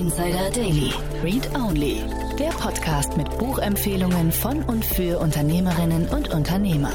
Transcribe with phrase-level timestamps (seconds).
[0.00, 0.94] Insider Daily.
[1.22, 2.02] Read Only.
[2.38, 6.90] Der Podcast mit Buchempfehlungen von und für Unternehmerinnen und Unternehmer.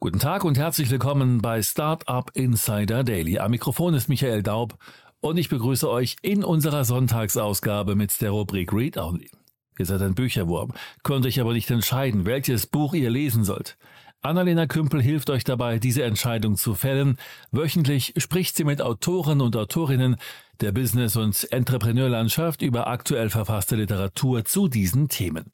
[0.00, 3.38] Guten Tag und herzlich willkommen bei Startup Insider Daily.
[3.38, 4.76] Am Mikrofon ist Michael Daub
[5.20, 9.30] und ich begrüße euch in unserer Sonntagsausgabe mit der Rubrik Read Only.
[9.78, 13.78] Ihr seid ein Bücherwurm, könnt euch aber nicht entscheiden, welches Buch ihr lesen sollt.
[14.20, 17.18] Annalena Kümpel hilft euch dabei, diese Entscheidung zu fällen.
[17.52, 20.16] Wöchentlich spricht sie mit Autoren und Autorinnen
[20.60, 25.52] der Business- und Entrepreneurlandschaft über aktuell verfasste Literatur zu diesen Themen.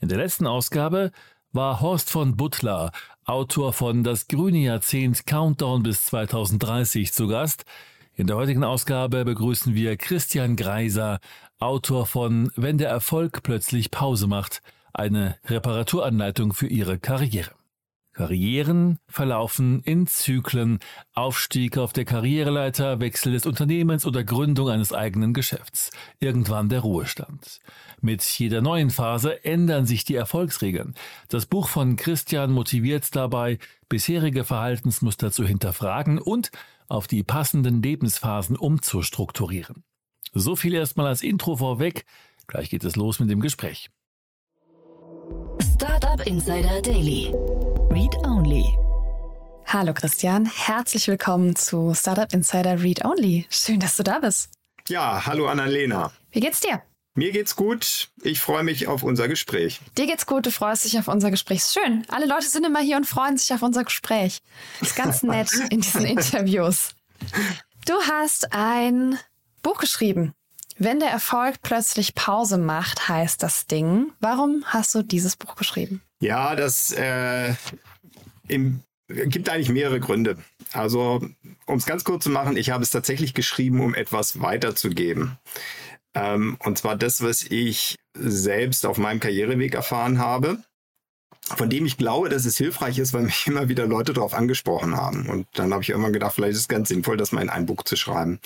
[0.00, 1.10] In der letzten Ausgabe
[1.52, 2.92] war Horst von Butler,
[3.26, 7.64] Autor von Das grüne Jahrzehnt Countdown bis 2030 zu Gast.
[8.14, 11.18] In der heutigen Ausgabe begrüßen wir Christian Greiser,
[11.58, 14.62] Autor von Wenn der Erfolg plötzlich Pause macht,
[14.94, 17.50] eine Reparaturanleitung für Ihre Karriere.
[18.16, 20.78] Karrieren verlaufen in Zyklen,
[21.12, 27.60] Aufstieg auf der Karriereleiter, Wechsel des Unternehmens oder Gründung eines eigenen Geschäfts, irgendwann der Ruhestand.
[28.00, 30.94] Mit jeder neuen Phase ändern sich die Erfolgsregeln.
[31.28, 33.58] Das Buch von Christian motiviert dabei,
[33.90, 36.50] bisherige Verhaltensmuster zu hinterfragen und
[36.88, 39.84] auf die passenden Lebensphasen umzustrukturieren.
[40.32, 42.06] So viel erstmal als Intro vorweg.
[42.46, 43.90] Gleich geht es los mit dem Gespräch.
[45.60, 47.30] Startup Insider Daily.
[47.96, 48.76] Read Only.
[49.64, 53.46] Hallo Christian, herzlich willkommen zu Startup Insider Read Only.
[53.48, 54.50] Schön, dass du da bist.
[54.86, 56.12] Ja, hallo Annalena.
[56.30, 56.82] Wie geht's dir?
[57.14, 58.10] Mir geht's gut.
[58.22, 59.80] Ich freue mich auf unser Gespräch.
[59.96, 61.62] Dir geht's gut, du freust dich auf unser Gespräch.
[61.62, 62.04] Schön.
[62.10, 64.42] Alle Leute sind immer hier und freuen sich auf unser Gespräch.
[64.82, 66.90] Ist ganz nett in diesen Interviews.
[67.86, 69.18] Du hast ein
[69.62, 70.34] Buch geschrieben.
[70.76, 74.12] Wenn der Erfolg plötzlich Pause macht, heißt das Ding.
[74.20, 76.02] Warum hast du dieses Buch geschrieben?
[76.20, 77.54] Ja, das äh,
[78.48, 80.38] im, gibt eigentlich mehrere Gründe.
[80.72, 81.26] Also,
[81.66, 85.38] um es ganz kurz zu machen, ich habe es tatsächlich geschrieben, um etwas weiterzugeben.
[86.14, 90.58] Ähm, und zwar das, was ich selbst auf meinem Karriereweg erfahren habe,
[91.54, 94.96] von dem ich glaube, dass es hilfreich ist, weil mich immer wieder Leute darauf angesprochen
[94.96, 95.28] haben.
[95.28, 97.66] Und dann habe ich irgendwann gedacht, vielleicht ist es ganz sinnvoll, das mal in ein
[97.66, 98.40] Buch zu schreiben.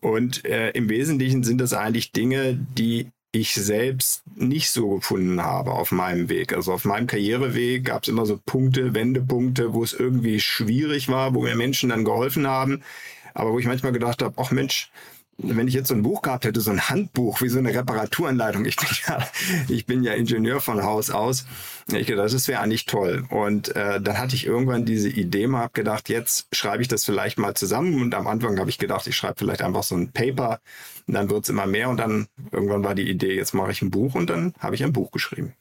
[0.00, 5.72] Und äh, im Wesentlichen sind das eigentlich Dinge, die ich selbst nicht so gefunden habe
[5.72, 6.52] auf meinem Weg.
[6.52, 11.34] Also auf meinem Karriereweg gab es immer so Punkte, Wendepunkte, wo es irgendwie schwierig war,
[11.34, 12.82] wo mir Menschen dann geholfen haben,
[13.34, 14.90] aber wo ich manchmal gedacht habe, ach Mensch,
[15.42, 18.64] wenn ich jetzt so ein Buch gehabt hätte, so ein Handbuch, wie so eine Reparaturanleitung,
[18.64, 19.18] ich bin ja,
[19.68, 21.46] ich bin ja Ingenieur von Haus aus,
[21.92, 23.24] ich gedacht, das wäre eigentlich toll.
[23.30, 27.38] Und äh, dann hatte ich irgendwann diese Idee mal, gedacht, jetzt schreibe ich das vielleicht
[27.38, 28.00] mal zusammen.
[28.00, 30.60] Und am Anfang habe ich gedacht, ich schreibe vielleicht einfach so ein Paper,
[31.06, 31.88] und dann wird's immer mehr.
[31.88, 34.84] Und dann irgendwann war die Idee, jetzt mache ich ein Buch und dann habe ich
[34.84, 35.54] ein Buch geschrieben.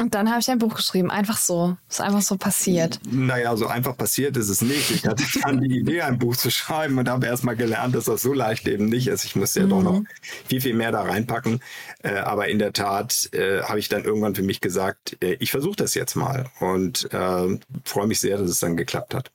[0.00, 1.76] Und dann habe ich ein Buch geschrieben, einfach so.
[1.88, 2.98] Ist einfach so passiert.
[3.08, 4.90] Naja, so einfach passiert ist es nicht.
[4.90, 8.06] Ich hatte dann die Idee, ein Buch zu schreiben und habe erst mal gelernt, dass
[8.06, 9.24] das so leicht eben nicht ist.
[9.24, 9.70] Ich musste ja mhm.
[9.70, 10.02] doch noch
[10.48, 11.60] viel, viel mehr da reinpacken.
[12.02, 15.52] Äh, aber in der Tat äh, habe ich dann irgendwann für mich gesagt, äh, ich
[15.52, 19.30] versuche das jetzt mal und äh, freue mich sehr, dass es dann geklappt hat.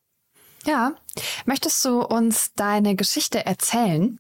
[0.66, 0.94] Ja.
[1.46, 4.20] Möchtest du uns deine Geschichte erzählen?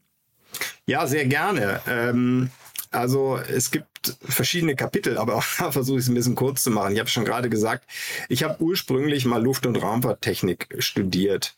[0.85, 1.81] Ja, sehr gerne.
[1.85, 2.49] Ähm,
[2.91, 6.71] also es gibt verschiedene Kapitel, aber auch da versuche ich es ein bisschen kurz zu
[6.71, 6.93] machen.
[6.93, 7.85] Ich habe schon gerade gesagt,
[8.29, 11.55] ich habe ursprünglich mal Luft- und Raumfahrttechnik studiert.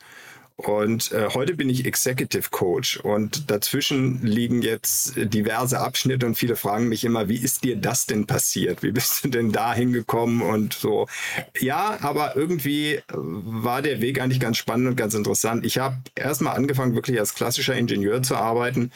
[0.57, 6.55] Und äh, heute bin ich Executive Coach und dazwischen liegen jetzt diverse Abschnitte und viele
[6.55, 8.83] fragen mich immer, wie ist dir das denn passiert?
[8.83, 11.07] Wie bist du denn da hingekommen und so?
[11.59, 15.65] Ja, aber irgendwie war der Weg eigentlich ganz spannend und ganz interessant.
[15.65, 18.91] Ich habe erstmal angefangen, wirklich als klassischer Ingenieur zu arbeiten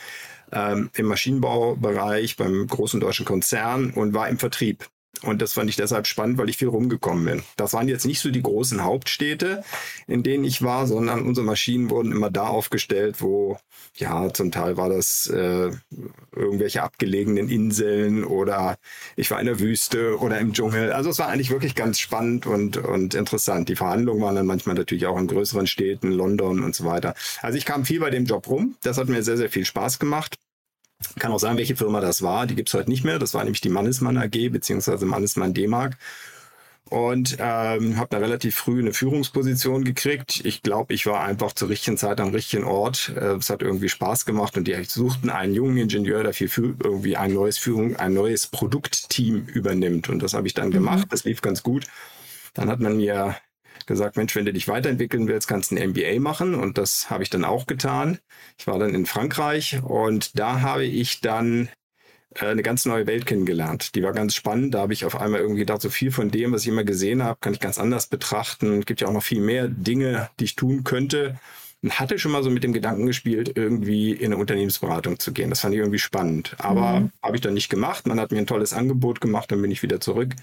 [0.55, 4.89] ähm, im Maschinenbaubereich beim großen deutschen Konzern und war im Vertrieb.
[5.21, 7.43] Und das fand ich deshalb spannend, weil ich viel rumgekommen bin.
[7.57, 9.63] Das waren jetzt nicht so die großen Hauptstädte,
[10.07, 13.57] in denen ich war, sondern unsere Maschinen wurden immer da aufgestellt, wo,
[13.95, 15.71] ja, zum Teil war das äh,
[16.35, 18.77] irgendwelche abgelegenen Inseln oder
[19.15, 20.91] ich war in der Wüste oder im Dschungel.
[20.91, 23.69] Also es war eigentlich wirklich ganz spannend und, und interessant.
[23.69, 27.15] Die Verhandlungen waren dann manchmal natürlich auch in größeren Städten, London und so weiter.
[27.41, 28.75] Also ich kam viel bei dem Job rum.
[28.81, 30.37] Das hat mir sehr, sehr viel Spaß gemacht.
[31.19, 32.45] Kann auch sagen, welche Firma das war.
[32.45, 33.19] Die gibt es heute nicht mehr.
[33.19, 35.97] Das war nämlich die Mannesmann AG beziehungsweise Mannesmann D-Mark.
[36.87, 40.45] Und ähm, habe da relativ früh eine Führungsposition gekriegt.
[40.45, 43.11] Ich glaube, ich war einfach zur richtigen Zeit am richtigen Ort.
[43.15, 46.49] Äh, es hat irgendwie Spaß gemacht und die suchten einen jungen Ingenieur, der viel
[46.83, 50.09] irgendwie ein neues Führung, ein neues Produktteam übernimmt.
[50.09, 50.73] Und das habe ich dann mhm.
[50.73, 51.07] gemacht.
[51.09, 51.87] Das lief ganz gut.
[52.53, 53.35] Dann hat man mir
[53.85, 56.55] gesagt, Mensch, wenn du dich weiterentwickeln willst, kannst du ein MBA machen.
[56.55, 58.19] Und das habe ich dann auch getan.
[58.57, 61.69] Ich war dann in Frankreich und da habe ich dann
[62.35, 63.95] äh, eine ganz neue Welt kennengelernt.
[63.95, 64.73] Die war ganz spannend.
[64.73, 67.23] Da habe ich auf einmal irgendwie gedacht, so viel von dem, was ich immer gesehen
[67.23, 68.79] habe, kann ich ganz anders betrachten.
[68.79, 71.39] Es gibt ja auch noch viel mehr Dinge, die ich tun könnte.
[71.81, 75.51] Und hatte schon mal so mit dem Gedanken gespielt, irgendwie in eine Unternehmensberatung zu gehen.
[75.51, 76.55] Das fand ich irgendwie spannend.
[76.57, 77.11] Aber mhm.
[77.21, 78.07] habe ich dann nicht gemacht.
[78.07, 80.33] Man hat mir ein tolles Angebot gemacht, dann bin ich wieder zurück.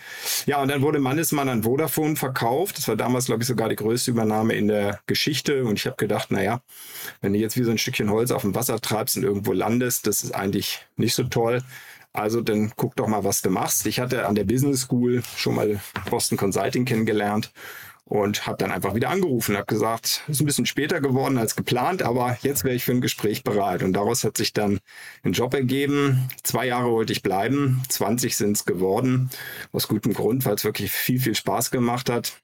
[0.47, 2.79] Ja, und dann wurde Mannesmann an Vodafone verkauft.
[2.79, 5.65] Das war damals, glaube ich, sogar die größte Übernahme in der Geschichte.
[5.65, 6.61] Und ich habe gedacht, naja,
[7.21, 10.07] wenn du jetzt wie so ein Stückchen Holz auf dem Wasser treibst und irgendwo landest,
[10.07, 11.63] das ist eigentlich nicht so toll.
[12.13, 13.87] Also dann guck doch mal, was du machst.
[13.87, 15.81] Ich hatte an der Business School schon mal
[16.11, 17.53] Boston Consulting kennengelernt
[18.13, 22.03] und habe dann einfach wieder angerufen, habe gesagt, ist ein bisschen später geworden als geplant,
[22.03, 23.83] aber jetzt wäre ich für ein Gespräch bereit.
[23.83, 24.81] Und daraus hat sich dann
[25.23, 26.29] ein Job ergeben.
[26.43, 29.31] Zwei Jahre wollte ich bleiben, 20 sind es geworden,
[29.73, 32.35] aus gutem Grund, weil es wirklich viel, viel Spaß gemacht hat.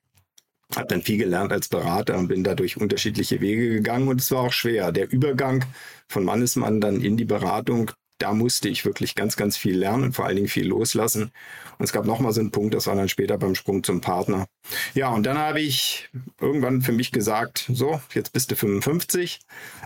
[0.75, 4.45] Habe dann viel gelernt als Berater und bin dadurch unterschiedliche Wege gegangen und es war
[4.45, 4.91] auch schwer.
[4.91, 5.67] Der Übergang
[6.09, 10.13] von Mannesmann dann in die Beratung, da musste ich wirklich ganz, ganz viel lernen und
[10.13, 11.31] vor allen Dingen viel loslassen.
[11.79, 14.47] Und es gab nochmal so einen Punkt, das war dann später beim Sprung zum Partner.
[14.95, 16.11] Ja, und dann habe ich
[16.41, 19.41] irgendwann für mich gesagt, so, jetzt bist du 55.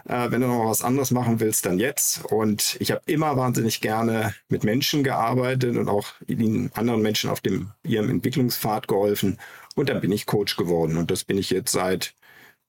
[0.09, 2.25] Äh, wenn du noch was anderes machen willst, dann jetzt.
[2.25, 7.41] Und ich habe immer wahnsinnig gerne mit Menschen gearbeitet und auch ihnen anderen Menschen auf
[7.41, 9.39] dem, ihrem Entwicklungspfad geholfen.
[9.75, 10.97] Und dann bin ich Coach geworden.
[10.97, 12.15] Und das bin ich jetzt seit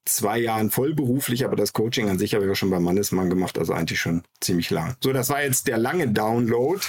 [0.06, 3.58] zwei Jahren vollberuflich, aber das Coaching an sich habe ich ja schon beim Mannesmann gemacht,
[3.58, 4.96] also eigentlich schon ziemlich lang.
[5.02, 6.82] So, das war jetzt der lange Download,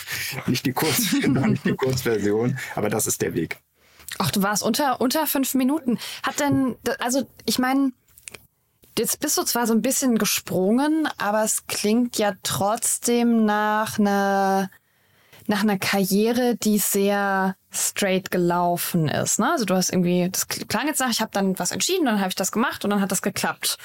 [0.47, 3.59] nicht die, Kurz, nicht die Kurzversion, aber das ist der Weg.
[4.19, 5.99] Ach, du warst unter, unter fünf Minuten.
[6.23, 7.93] Hat denn, also ich meine,
[8.99, 14.71] jetzt bist du zwar so ein bisschen gesprungen, aber es klingt ja trotzdem nach einer
[15.46, 19.38] nach einer Karriere, die sehr straight gelaufen ist.
[19.38, 19.50] Ne?
[19.50, 22.31] Also du hast irgendwie, das klang jetzt nach, ich habe dann was entschieden, dann habe
[22.31, 23.79] ich das gemacht und dann hat das geklappt.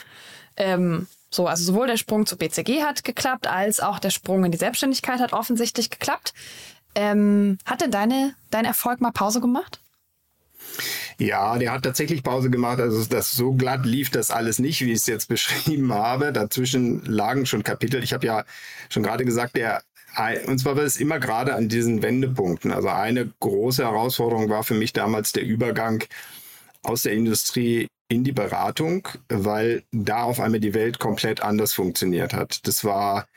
[0.55, 4.51] Ähm, so, also sowohl der Sprung zu BCG hat geklappt, als auch der Sprung in
[4.51, 6.33] die Selbstständigkeit hat offensichtlich geklappt.
[6.95, 9.79] Ähm, hat denn deine, dein Erfolg mal Pause gemacht?
[11.17, 12.79] Ja, der hat tatsächlich Pause gemacht.
[12.79, 16.31] Also das so glatt lief das alles nicht, wie ich es jetzt beschrieben habe.
[16.31, 18.03] Dazwischen lagen schon Kapitel.
[18.03, 18.45] Ich habe ja
[18.89, 19.83] schon gerade gesagt, der
[20.47, 22.71] und zwar war es immer gerade an diesen Wendepunkten.
[22.71, 26.03] Also eine große Herausforderung war für mich damals der Übergang
[26.83, 32.33] aus der Industrie in die Beratung, weil da auf einmal die Welt komplett anders funktioniert
[32.33, 32.67] hat.
[32.67, 33.27] Das war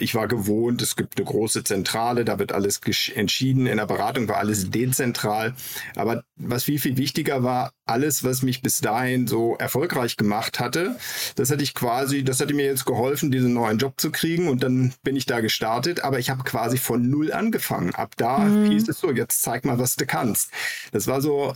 [0.00, 2.80] ich war gewohnt, es gibt eine große Zentrale, da wird alles
[3.14, 3.66] entschieden.
[3.66, 5.54] In der Beratung war alles dezentral.
[5.94, 10.96] Aber was viel, viel wichtiger war, alles, was mich bis dahin so erfolgreich gemacht hatte,
[11.36, 14.62] das hatte ich quasi, das hatte mir jetzt geholfen, diesen neuen Job zu kriegen und
[14.62, 17.94] dann bin ich da gestartet, aber ich habe quasi von null angefangen.
[17.94, 18.70] Ab da mhm.
[18.70, 20.50] hieß es so, jetzt zeig mal, was du kannst.
[20.92, 21.54] Das war so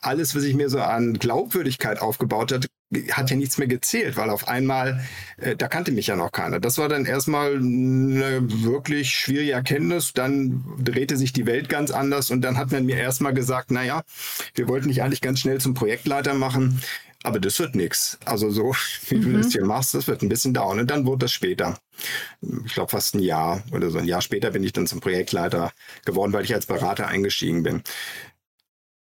[0.00, 2.68] alles, was ich mir so an Glaubwürdigkeit aufgebaut hatte,
[3.12, 5.04] hat ja nichts mehr gezählt, weil auf einmal,
[5.38, 6.60] äh, da kannte mich ja noch keiner.
[6.60, 10.12] Das war dann erstmal eine wirklich schwierige Erkenntnis.
[10.12, 14.02] Dann drehte sich die Welt ganz anders und dann hat man mir erstmal gesagt, naja,
[14.54, 16.80] wir wollten dich eigentlich ganz schnell zum Projektleiter machen,
[17.24, 18.18] aber das wird nichts.
[18.24, 18.72] Also so,
[19.08, 19.32] wie mhm.
[19.32, 20.78] du das hier machst, das wird ein bisschen dauern.
[20.78, 21.78] Und dann wurde das später.
[22.66, 23.98] Ich glaube fast ein Jahr oder so.
[23.98, 25.72] Ein Jahr später bin ich dann zum Projektleiter
[26.04, 27.82] geworden, weil ich als Berater eingestiegen bin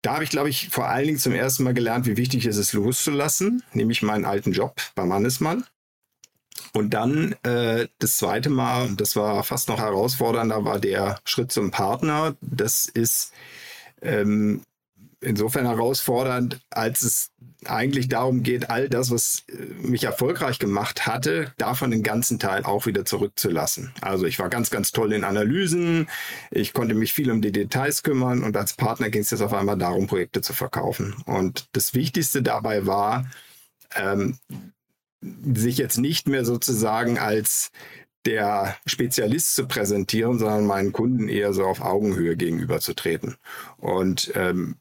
[0.03, 2.57] da habe ich, glaube ich, vor allen Dingen zum ersten Mal gelernt, wie wichtig es
[2.57, 5.65] ist, loszulassen, nämlich meinen alten Job beim Mannesmann.
[6.73, 11.71] Und dann äh, das zweite Mal, das war fast noch herausfordernder, war der Schritt zum
[11.71, 12.37] Partner.
[12.41, 13.33] Das ist
[14.03, 14.63] ähm,
[15.21, 17.31] insofern herausfordernd, als es
[17.65, 22.65] eigentlich darum geht, all das, was äh, mich erfolgreich gemacht hatte, davon den ganzen Teil
[22.65, 23.93] auch wieder zurückzulassen.
[24.01, 26.09] Also ich war ganz, ganz toll in Analysen,
[26.51, 29.55] ich konnte mich viel um die Details kümmern und als Partner ging es jetzt auf
[29.55, 31.15] einmal darum, Projekte zu verkaufen.
[31.27, 33.27] Und das Wichtigste dabei war,
[33.97, 34.39] ähm,
[35.21, 37.71] sich jetzt nicht mehr sozusagen als
[38.25, 43.37] der Spezialist zu präsentieren, sondern meinen Kunden eher so auf Augenhöhe gegenüberzutreten.
[43.79, 44.77] Und ähm,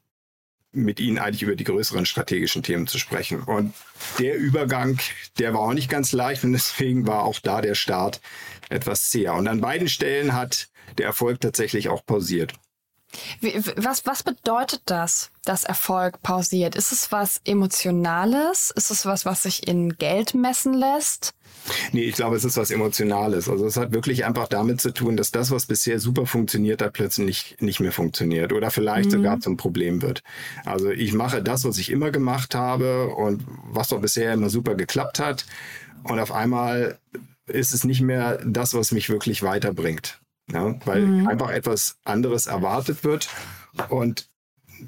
[0.72, 3.42] mit ihnen eigentlich über die größeren strategischen Themen zu sprechen.
[3.42, 3.74] Und
[4.20, 5.00] der Übergang,
[5.40, 8.22] der war auch nicht ganz leicht und deswegen war auch da der Start
[8.70, 9.34] etwas zäher.
[9.34, 12.54] Und an beiden Stellen hat der Erfolg tatsächlich auch pausiert.
[13.40, 16.76] Wie, was, was bedeutet das, dass Erfolg pausiert?
[16.76, 18.72] Ist es was Emotionales?
[18.76, 21.34] Ist es was, was sich in Geld messen lässt?
[21.92, 23.50] Nee, ich glaube, es ist was Emotionales.
[23.50, 26.94] Also es hat wirklich einfach damit zu tun, dass das, was bisher super funktioniert hat,
[26.94, 29.14] plötzlich nicht, nicht mehr funktioniert oder vielleicht mhm.
[29.14, 30.24] sogar zum Problem wird.
[30.66, 34.76] Also ich mache das, was ich immer gemacht habe und was doch bisher immer super
[34.76, 35.46] geklappt hat.
[36.04, 37.00] Und auf einmal
[37.48, 40.20] ist es nicht mehr das, was mich wirklich weiterbringt.
[40.52, 41.28] Ja, weil mhm.
[41.28, 43.30] einfach etwas anderes erwartet wird.
[43.90, 44.30] Und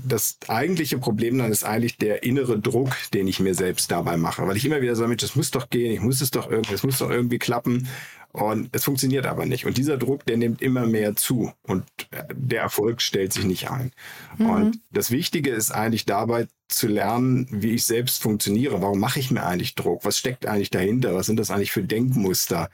[0.05, 4.47] das eigentliche Problem dann ist eigentlich der innere Druck, den ich mir selbst dabei mache.
[4.47, 6.73] Weil ich immer wieder sage, Mensch, das muss doch gehen, ich muss es doch irgendwie,
[6.73, 7.87] es muss doch irgendwie klappen.
[8.31, 9.65] Und es funktioniert aber nicht.
[9.65, 11.83] Und dieser Druck, der nimmt immer mehr zu und
[12.31, 13.91] der Erfolg stellt sich nicht ein.
[14.37, 14.49] Mhm.
[14.49, 18.81] Und das Wichtige ist eigentlich dabei zu lernen, wie ich selbst funktioniere.
[18.83, 20.05] Warum mache ich mir eigentlich Druck?
[20.05, 21.15] Was steckt eigentlich dahinter?
[21.15, 22.69] Was sind das eigentlich für Denkmuster?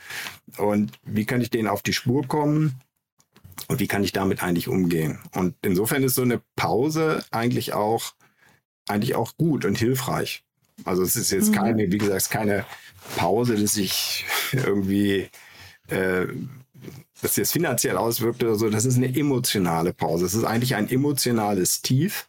[0.57, 2.75] Und wie kann ich denen auf die Spur kommen?
[3.69, 5.19] Und wie kann ich damit eigentlich umgehen?
[5.33, 8.13] Und insofern ist so eine Pause eigentlich auch,
[8.89, 10.43] eigentlich auch gut und hilfreich.
[10.83, 11.55] Also es ist jetzt mhm.
[11.55, 12.65] keine, wie gesagt, keine
[13.15, 15.29] Pause, dass ich irgendwie
[15.87, 16.27] äh,
[17.21, 20.25] dass das finanziell auswirkt oder so, das ist eine emotionale Pause.
[20.25, 22.27] Es ist eigentlich ein emotionales Tief,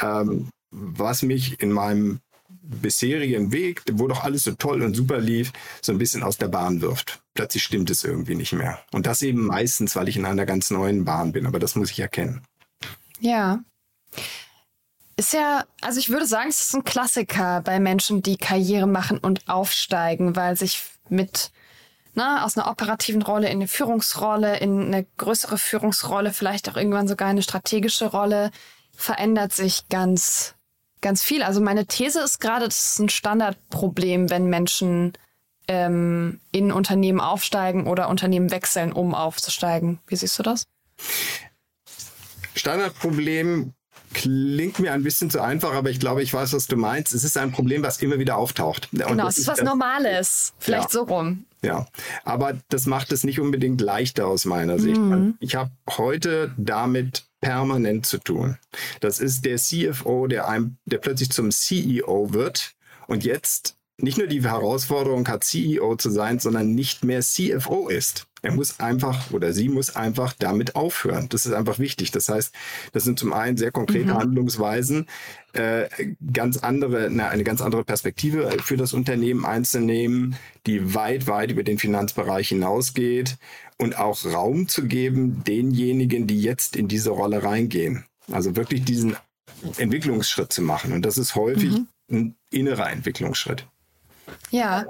[0.00, 2.20] ähm, was mich in meinem
[2.64, 6.48] bisherigen Weg, wo doch alles so toll und super lief, so ein bisschen aus der
[6.48, 7.20] Bahn wirft.
[7.34, 8.78] Plötzlich stimmt es irgendwie nicht mehr.
[8.92, 11.90] Und das eben meistens, weil ich in einer ganz neuen Bahn bin, aber das muss
[11.90, 12.42] ich erkennen.
[13.20, 13.62] Ja.
[15.16, 19.18] Ist ja, also ich würde sagen, es ist ein Klassiker bei Menschen, die Karriere machen
[19.18, 21.52] und aufsteigen, weil sich mit
[22.14, 27.08] ne, aus einer operativen Rolle in eine Führungsrolle, in eine größere Führungsrolle, vielleicht auch irgendwann
[27.08, 28.50] sogar eine strategische Rolle,
[28.96, 30.54] verändert sich ganz,
[31.00, 31.42] ganz viel.
[31.42, 35.12] Also meine These ist gerade, das ist ein Standardproblem, wenn Menschen
[35.68, 39.98] ähm, in Unternehmen aufsteigen oder Unternehmen wechseln, um aufzusteigen.
[40.06, 40.64] Wie siehst du das?
[42.54, 43.74] Standardproblem
[44.14, 47.12] klingt mir ein bisschen zu einfach, aber ich glaube, ich weiß, was du meinst.
[47.12, 48.88] Es ist ein Problem, was immer wieder auftaucht.
[48.92, 50.54] Genau, es ist was Normales.
[50.58, 51.00] Vielleicht ja.
[51.00, 51.44] so rum.
[51.62, 51.86] Ja,
[52.24, 55.00] aber das macht es nicht unbedingt leichter aus meiner Sicht.
[55.00, 55.34] Mhm.
[55.40, 58.58] Ich habe heute damit permanent zu tun.
[59.00, 62.74] Das ist der CFO, der, einem, der plötzlich zum CEO wird
[63.06, 68.26] und jetzt nicht nur die Herausforderung hat, CEO zu sein, sondern nicht mehr CFO ist.
[68.42, 71.28] Er muss einfach oder sie muss einfach damit aufhören.
[71.30, 72.10] Das ist einfach wichtig.
[72.10, 72.54] Das heißt,
[72.92, 74.18] das sind zum einen sehr konkrete mhm.
[74.18, 75.06] Handlungsweisen,
[75.54, 75.88] äh,
[76.30, 80.36] ganz andere, na, eine ganz andere Perspektive für das Unternehmen einzunehmen,
[80.66, 83.38] die weit, weit über den Finanzbereich hinausgeht
[83.78, 88.04] und auch Raum zu geben denjenigen, die jetzt in diese Rolle reingehen.
[88.30, 89.16] Also wirklich diesen
[89.78, 90.92] Entwicklungsschritt zu machen.
[90.92, 91.88] Und das ist häufig mhm.
[92.10, 93.66] ein innerer Entwicklungsschritt.
[94.50, 94.84] Ja.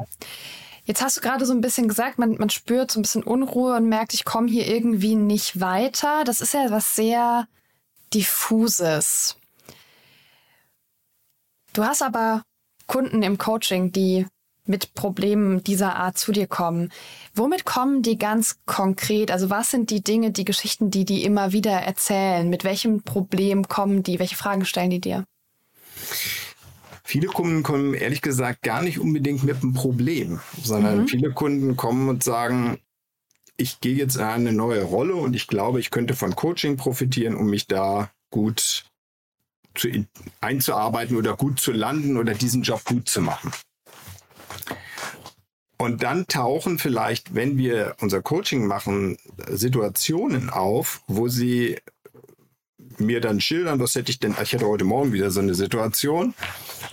[0.85, 3.77] Jetzt hast du gerade so ein bisschen gesagt, man, man spürt so ein bisschen Unruhe
[3.77, 6.25] und merkt, ich komme hier irgendwie nicht weiter.
[6.25, 7.49] Das ist ja was sehr
[8.13, 9.37] diffuses.
[11.73, 12.43] Du hast aber
[12.87, 14.27] Kunden im Coaching, die
[14.67, 16.91] mit Problemen dieser Art zu dir kommen.
[17.35, 19.31] Womit kommen die ganz konkret?
[19.31, 22.49] Also was sind die Dinge, die Geschichten, die die immer wieder erzählen?
[22.49, 24.19] Mit welchem Problem kommen die?
[24.19, 25.25] Welche Fragen stellen die dir?
[27.07, 31.09] Viele Kunden kommen ehrlich gesagt gar nicht unbedingt mit einem Problem, sondern mhm.
[31.09, 32.79] viele Kunden kommen und sagen,
[33.59, 37.37] ich gehe jetzt in eine neue Rolle und ich glaube, ich könnte von Coaching profitieren,
[37.37, 38.87] um mich da gut
[39.75, 39.89] zu,
[40.41, 43.53] einzuarbeiten oder gut zu landen oder diesen Job gut zu machen.
[45.77, 49.19] Und dann tauchen vielleicht, wenn wir unser Coaching machen,
[49.49, 51.79] Situationen auf, wo sie
[53.01, 56.35] mir dann schildern, was hätte ich denn, ich hatte heute Morgen wieder so eine Situation,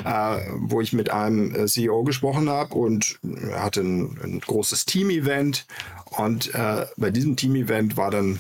[0.04, 4.86] äh, wo ich mit einem äh, CEO gesprochen habe und er hatte ein, ein großes
[4.86, 5.66] Team-Event
[6.06, 8.40] und äh, bei diesem Team-Event war dann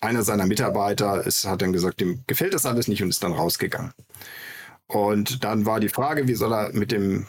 [0.00, 3.32] einer seiner Mitarbeiter, es hat dann gesagt, dem gefällt das alles nicht und ist dann
[3.32, 3.92] rausgegangen.
[4.86, 7.26] Und dann war die Frage, wie soll er mit dem,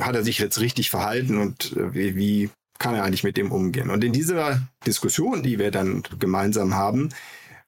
[0.00, 3.52] hat er sich jetzt richtig verhalten und äh, wie, wie kann er eigentlich mit dem
[3.52, 3.90] umgehen?
[3.90, 7.10] Und in dieser Diskussion, die wir dann gemeinsam haben,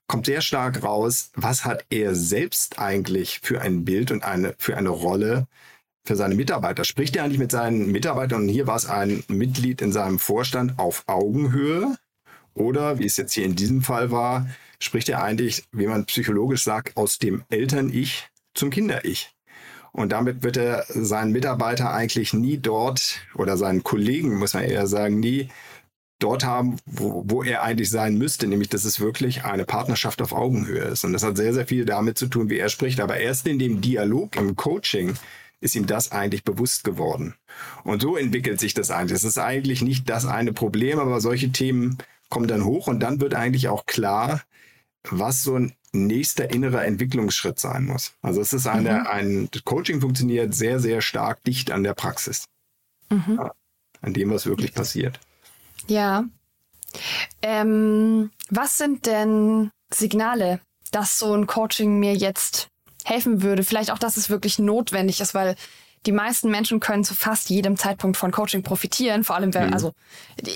[0.06, 4.76] kommt sehr stark raus, was hat er selbst eigentlich für ein Bild und eine, für
[4.76, 5.46] eine Rolle
[6.04, 6.84] für seine Mitarbeiter?
[6.84, 8.42] Spricht er eigentlich mit seinen Mitarbeitern?
[8.42, 11.96] Und hier war es ein Mitglied in seinem Vorstand auf Augenhöhe.
[12.54, 14.46] Oder, wie es jetzt hier in diesem Fall war,
[14.78, 19.34] spricht er eigentlich, wie man psychologisch sagt, aus dem Eltern-Ich zum Kinder-Ich.
[19.92, 24.86] Und damit wird er seinen Mitarbeiter eigentlich nie dort oder seinen Kollegen, muss man eher
[24.86, 25.48] sagen, nie
[26.22, 30.32] dort haben, wo, wo er eigentlich sein müsste, nämlich dass es wirklich eine Partnerschaft auf
[30.32, 31.04] Augenhöhe ist.
[31.04, 33.00] Und das hat sehr, sehr viel damit zu tun, wie er spricht.
[33.00, 35.14] Aber erst in dem Dialog, im Coaching,
[35.60, 37.34] ist ihm das eigentlich bewusst geworden.
[37.84, 39.16] Und so entwickelt sich das eigentlich.
[39.16, 41.98] Es ist eigentlich nicht das eine Problem, aber solche Themen
[42.28, 44.42] kommen dann hoch und dann wird eigentlich auch klar,
[45.08, 48.14] was so ein nächster innerer Entwicklungsschritt sein muss.
[48.22, 49.06] Also es ist eine, mhm.
[49.06, 52.46] ein Coaching funktioniert sehr, sehr stark dicht an der Praxis.
[53.10, 53.36] Mhm.
[53.36, 53.52] Ja,
[54.00, 55.20] an dem, was wirklich passiert.
[55.86, 56.24] Ja.
[57.40, 60.60] Ähm, was sind denn Signale,
[60.90, 62.68] dass so ein Coaching mir jetzt
[63.04, 63.64] helfen würde?
[63.64, 65.56] Vielleicht auch, dass es wirklich notwendig ist, weil
[66.06, 69.22] die meisten Menschen können zu fast jedem Zeitpunkt von Coaching profitieren.
[69.22, 69.72] Vor allem, wenn, mhm.
[69.72, 69.92] also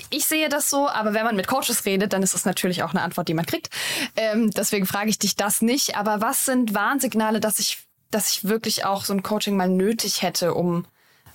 [0.09, 2.91] ich sehe das so, aber wenn man mit Coaches redet, dann ist das natürlich auch
[2.91, 3.69] eine Antwort, die man kriegt.
[4.17, 5.95] Ähm, deswegen frage ich dich das nicht.
[5.95, 7.79] Aber was sind Warnsignale, dass ich,
[8.11, 10.85] dass ich wirklich auch so ein Coaching mal nötig hätte, um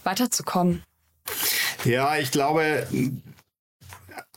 [0.05, 0.83] weiterzukommen?
[1.85, 2.87] Ja, ich glaube,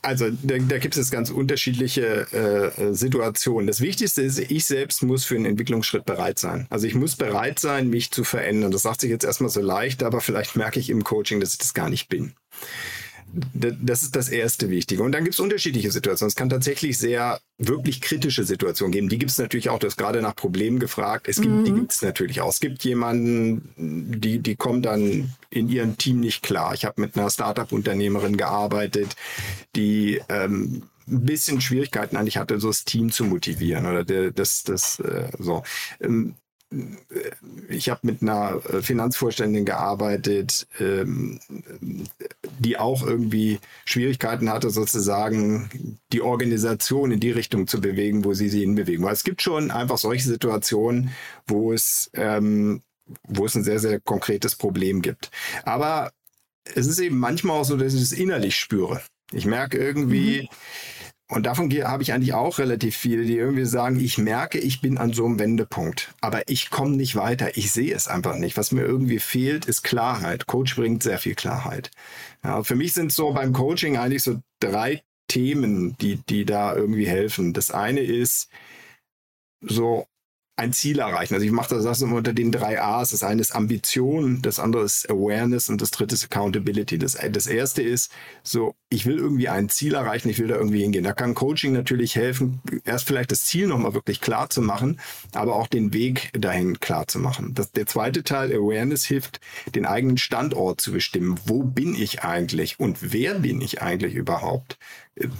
[0.02, 3.66] also da, da gibt es ganz unterschiedliche äh, Situationen.
[3.66, 6.66] Das Wichtigste ist, ich selbst muss für einen Entwicklungsschritt bereit sein.
[6.70, 8.70] Also ich muss bereit sein, mich zu verändern.
[8.70, 11.58] Das sagt sich jetzt erstmal so leicht, aber vielleicht merke ich im Coaching, dass ich
[11.58, 12.34] das gar nicht bin.
[13.54, 15.02] Das ist das erste Wichtige.
[15.02, 16.28] Und dann gibt es unterschiedliche Situationen.
[16.28, 19.08] Es kann tatsächlich sehr wirklich kritische Situationen geben.
[19.08, 19.78] Die gibt es natürlich auch.
[19.78, 21.28] Du hast gerade nach Problemen gefragt.
[21.28, 21.64] Es gibt, mhm.
[21.64, 22.50] Die gibt es natürlich auch.
[22.50, 26.72] Es gibt jemanden, die, die kommen dann in ihrem Team nicht klar.
[26.74, 29.16] Ich habe mit einer Startup-Unternehmerin gearbeitet,
[29.74, 34.98] die ähm, ein bisschen Schwierigkeiten eigentlich hatte, so das Team zu motivieren oder das, das,
[35.00, 35.62] äh, so.
[36.00, 36.34] Ähm,
[37.68, 41.38] ich habe mit einer äh, Finanzvorständin gearbeitet, ähm,
[42.58, 48.48] die auch irgendwie Schwierigkeiten hatte, sozusagen die Organisation in die Richtung zu bewegen, wo sie
[48.48, 49.04] sie hinbewegen.
[49.04, 51.10] Weil es gibt schon einfach solche Situationen,
[51.46, 52.82] wo es, ähm,
[53.22, 55.30] wo es ein sehr, sehr konkretes Problem gibt.
[55.64, 56.12] Aber
[56.74, 59.00] es ist eben manchmal auch so, dass ich es innerlich spüre.
[59.32, 60.56] Ich merke irgendwie, mhm
[61.28, 64.96] und davon habe ich eigentlich auch relativ viele, die irgendwie sagen, ich merke, ich bin
[64.96, 67.56] an so einem Wendepunkt, aber ich komme nicht weiter.
[67.56, 68.56] Ich sehe es einfach nicht.
[68.56, 70.46] Was mir irgendwie fehlt, ist Klarheit.
[70.46, 71.90] Coach bringt sehr viel Klarheit.
[72.44, 77.08] Ja, für mich sind so beim Coaching eigentlich so drei Themen, die, die da irgendwie
[77.08, 77.52] helfen.
[77.52, 78.48] Das eine ist
[79.60, 80.06] so
[80.56, 81.34] ein Ziel erreichen.
[81.34, 83.10] Also ich mache das, das immer unter den drei A's.
[83.10, 86.98] Das eine ist Ambition, das andere ist Awareness und das dritte ist Accountability.
[86.98, 88.10] Das, das erste ist
[88.42, 91.02] so, ich will irgendwie ein Ziel erreichen, ich will da irgendwie hingehen.
[91.02, 95.00] Da kann Coaching natürlich helfen, erst vielleicht das Ziel nochmal wirklich klar zu machen,
[95.34, 97.52] aber auch den Weg dahin klar zu machen.
[97.54, 99.40] Das, der zweite Teil, Awareness, hilft,
[99.74, 101.38] den eigenen Standort zu bestimmen.
[101.46, 104.78] Wo bin ich eigentlich und wer bin ich eigentlich überhaupt?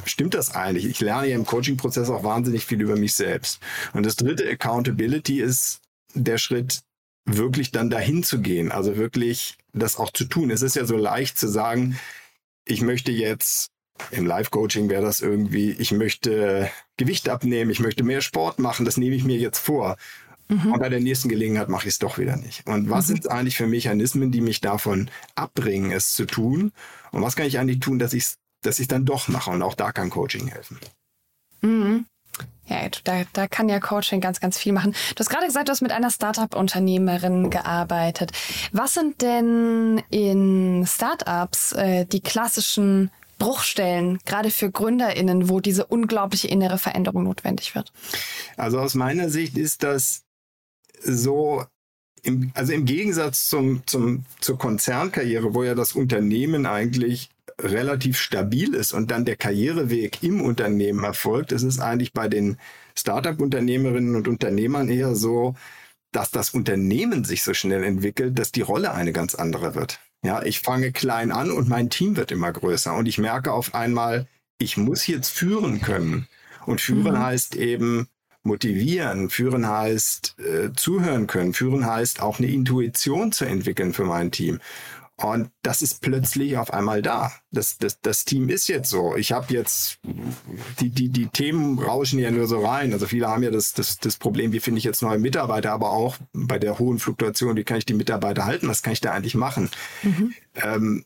[0.06, 0.86] stimmt das eigentlich?
[0.86, 3.60] Ich lerne ja im Coaching-Prozess auch wahnsinnig viel über mich selbst.
[3.92, 5.80] Und das dritte, Accountability, ist
[6.14, 6.80] der Schritt,
[7.26, 10.50] wirklich dann dahin zu gehen, also wirklich das auch zu tun.
[10.50, 11.98] Es ist ja so leicht zu sagen,
[12.66, 13.70] ich möchte jetzt
[14.11, 18.99] im Live-Coaching wäre das irgendwie, ich möchte Gewicht abnehmen, ich möchte mehr Sport machen, das
[18.99, 19.97] nehme ich mir jetzt vor.
[20.49, 20.73] Mhm.
[20.73, 22.67] Und bei der nächsten Gelegenheit mache ich es doch wieder nicht.
[22.67, 23.14] Und was mhm.
[23.14, 26.73] sind eigentlich für Mechanismen, die mich davon abbringen, es zu tun?
[27.10, 29.50] Und was kann ich eigentlich tun, dass ich es dass ich dann doch mache.
[29.50, 30.78] Und auch da kann Coaching helfen.
[31.62, 32.06] Mhm.
[32.68, 34.92] Ja, da, da kann ja Coaching ganz, ganz viel machen.
[35.14, 38.32] Du hast gerade gesagt, du hast mit einer Startup-Unternehmerin gearbeitet.
[38.72, 46.49] Was sind denn in Startups äh, die klassischen Bruchstellen, gerade für GründerInnen, wo diese unglaubliche
[46.49, 47.92] innere Veränderung notwendig wird?
[48.56, 50.25] Also aus meiner Sicht ist das
[51.02, 51.64] so,
[52.22, 58.74] im, also im Gegensatz zum, zum, zur Konzernkarriere, wo ja das Unternehmen eigentlich relativ stabil
[58.74, 62.58] ist und dann der Karriereweg im Unternehmen erfolgt, ist es eigentlich bei den
[62.96, 65.54] Startup-Unternehmerinnen und Unternehmern eher so,
[66.12, 70.00] dass das Unternehmen sich so schnell entwickelt, dass die Rolle eine ganz andere wird.
[70.22, 73.74] Ja, ich fange klein an und mein Team wird immer größer und ich merke auf
[73.74, 74.26] einmal,
[74.58, 76.26] ich muss jetzt führen können.
[76.64, 77.22] Und führen mhm.
[77.22, 78.08] heißt eben
[78.47, 84.30] motivieren, führen heißt äh, zuhören können, führen heißt auch eine Intuition zu entwickeln für mein
[84.30, 84.61] Team.
[85.19, 87.32] Und das ist plötzlich auf einmal da.
[87.50, 89.17] Das, das, das Team ist jetzt so.
[89.17, 89.99] Ich habe jetzt,
[90.80, 92.93] die, die, die Themen rauschen ja nur so rein.
[92.93, 95.93] Also viele haben ja das, das, das Problem, wie finde ich jetzt neue Mitarbeiter, aber
[95.93, 99.13] auch bei der hohen Fluktuation, wie kann ich die Mitarbeiter halten, was kann ich da
[99.13, 99.71] eigentlich machen?
[100.02, 100.35] Mhm.
[100.54, 101.04] Ähm,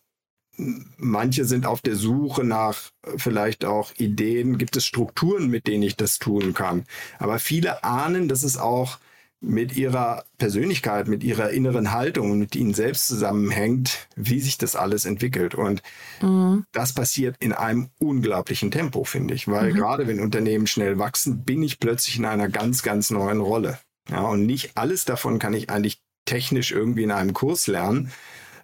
[0.97, 5.97] manche sind auf der Suche nach vielleicht auch Ideen, gibt es Strukturen, mit denen ich
[5.97, 6.85] das tun kann.
[7.19, 8.99] Aber viele ahnen, dass es auch
[9.43, 14.77] mit ihrer Persönlichkeit, mit ihrer inneren Haltung und mit ihnen selbst zusammenhängt, wie sich das
[14.77, 15.55] alles entwickelt.
[15.55, 15.83] Und
[16.21, 16.67] mhm.
[16.73, 19.49] das passiert in einem unglaublichen Tempo, finde ich.
[19.49, 19.77] Weil mhm.
[19.77, 23.79] gerade wenn Unternehmen schnell wachsen, bin ich plötzlich in einer ganz, ganz neuen Rolle.
[24.11, 28.13] Ja, und nicht alles davon kann ich eigentlich technisch irgendwie in einem Kurs lernen,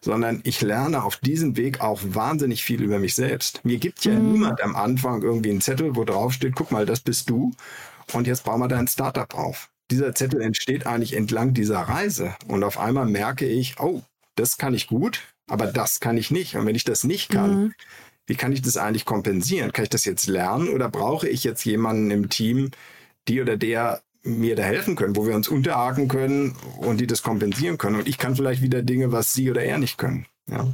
[0.07, 3.62] sondern ich lerne auf diesem Weg auch wahnsinnig viel über mich selbst.
[3.64, 4.33] Mir gibt ja mhm.
[4.33, 7.53] niemand am Anfang irgendwie einen Zettel, wo drauf steht, guck mal, das bist du
[8.14, 12.35] und jetzt bauen wir dein Startup auf dieser Zettel entsteht eigentlich entlang dieser Reise.
[12.49, 14.03] Und auf einmal merke ich, oh,
[14.35, 16.57] das kann ich gut, aber das kann ich nicht.
[16.57, 17.75] Und wenn ich das nicht kann, mhm.
[18.27, 19.73] wie kann ich das eigentlich kompensieren?
[19.73, 22.71] Kann ich das jetzt lernen oder brauche ich jetzt jemanden im Team,
[23.29, 27.23] die oder der mir da helfen können, wo wir uns unterhaken können und die das
[27.23, 27.97] kompensieren können.
[27.97, 30.27] Und ich kann vielleicht wieder Dinge, was sie oder er nicht können.
[30.51, 30.67] Ja.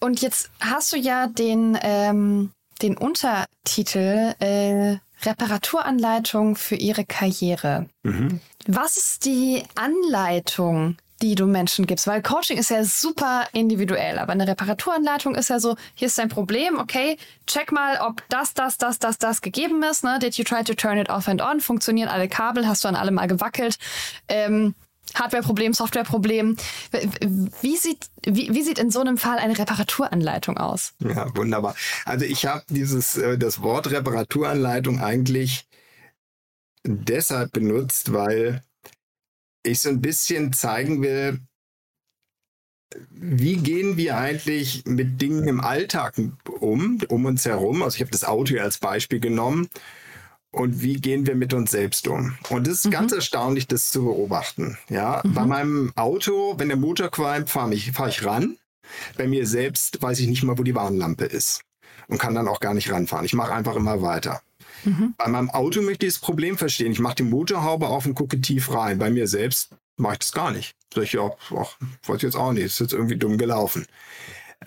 [0.00, 2.50] Und jetzt hast du ja den, ähm,
[2.82, 7.88] den Untertitel äh, Reparaturanleitung für ihre Karriere.
[8.02, 8.40] Mhm.
[8.66, 12.06] Was ist die Anleitung, die du Menschen gibst?
[12.06, 16.28] Weil Coaching ist ja super individuell, aber eine Reparaturanleitung ist ja so, hier ist dein
[16.28, 20.04] Problem, okay, check mal, ob das, das, das, das, das gegeben ist.
[20.04, 20.18] Ne?
[20.20, 21.60] Did you try to turn it off and on?
[21.60, 22.68] Funktionieren alle Kabel?
[22.68, 23.78] Hast du an alle mal gewackelt?
[24.28, 24.74] Ähm,
[25.14, 26.56] Hardware-Problem, Software-Problem.
[27.62, 30.92] Wie sieht, wie, wie sieht in so einem Fall eine Reparaturanleitung aus?
[30.98, 31.74] Ja, wunderbar.
[32.04, 35.66] Also ich habe dieses, äh, das Wort Reparaturanleitung eigentlich
[36.84, 38.62] deshalb benutzt, weil
[39.64, 41.40] ich so ein bisschen zeigen will,
[43.10, 46.14] wie gehen wir eigentlich mit Dingen im Alltag
[46.60, 47.82] um, um uns herum?
[47.82, 49.68] Also ich habe das Auto als Beispiel genommen.
[50.50, 52.38] Und wie gehen wir mit uns selbst um?
[52.48, 52.90] Und es ist mhm.
[52.92, 54.78] ganz erstaunlich, das zu beobachten.
[54.88, 55.34] Ja, mhm.
[55.34, 58.56] bei meinem Auto, wenn der Motor qualmt, fahre ich, fahr ich ran.
[59.16, 61.62] Bei mir selbst weiß ich nicht mal, wo die Warnlampe ist
[62.06, 63.24] und kann dann auch gar nicht ranfahren.
[63.24, 64.42] Ich mache einfach immer weiter.
[64.84, 65.14] Mhm.
[65.16, 66.92] Bei meinem Auto möchte ich das Problem verstehen.
[66.92, 68.98] Ich mache die Motorhaube auf und gucke tief rein.
[68.98, 70.74] Bei mir selbst mache ich das gar nicht.
[70.92, 73.86] Sag ich, ja, ach, weiß ich jetzt auch nicht, ist jetzt irgendwie dumm gelaufen.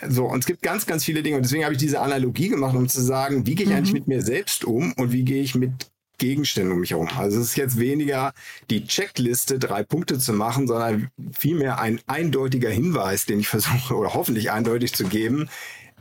[0.08, 1.38] So, und es gibt ganz, ganz viele Dinge.
[1.38, 3.77] Und deswegen habe ich diese Analogie gemacht, um zu sagen, wie gehe ich mhm.
[3.77, 5.71] eigentlich mit mir selbst um und wie gehe ich mit
[6.17, 7.10] Gegenständen um mich herum.
[7.15, 8.34] Also es ist jetzt weniger
[8.69, 14.13] die Checkliste, drei Punkte zu machen, sondern vielmehr ein eindeutiger Hinweis, den ich versuche oder
[14.13, 15.49] hoffentlich eindeutig zu geben,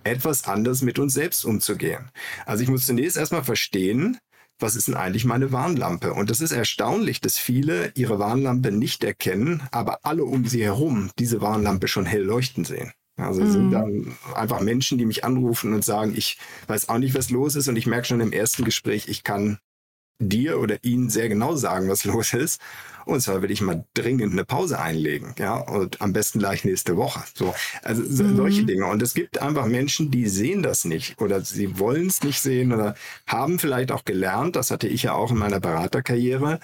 [0.07, 2.11] etwas anders mit uns selbst umzugehen.
[2.45, 4.19] Also ich muss zunächst erstmal verstehen,
[4.59, 6.15] was ist denn eigentlich meine Warnlampe?
[6.15, 11.11] Und das ist erstaunlich, dass viele ihre Warnlampe nicht erkennen, aber alle um sie herum
[11.19, 12.93] diese Warnlampe schon hell leuchten sehen.
[13.19, 13.53] Also mhm.
[13.53, 17.57] sind dann einfach Menschen, die mich anrufen und sagen, ich weiß auch nicht, was los
[17.57, 19.59] ist und ich merke schon im ersten Gespräch, ich kann
[20.19, 22.61] dir oder ihnen sehr genau sagen, was los ist.
[23.05, 26.97] Und zwar will ich mal dringend eine Pause einlegen, ja, und am besten gleich nächste
[26.97, 27.23] Woche.
[27.35, 28.37] So, also mhm.
[28.37, 28.87] solche Dinge.
[28.87, 32.73] Und es gibt einfach Menschen, die sehen das nicht oder sie wollen es nicht sehen
[32.73, 36.59] oder haben vielleicht auch gelernt, das hatte ich ja auch in meiner Beraterkarriere,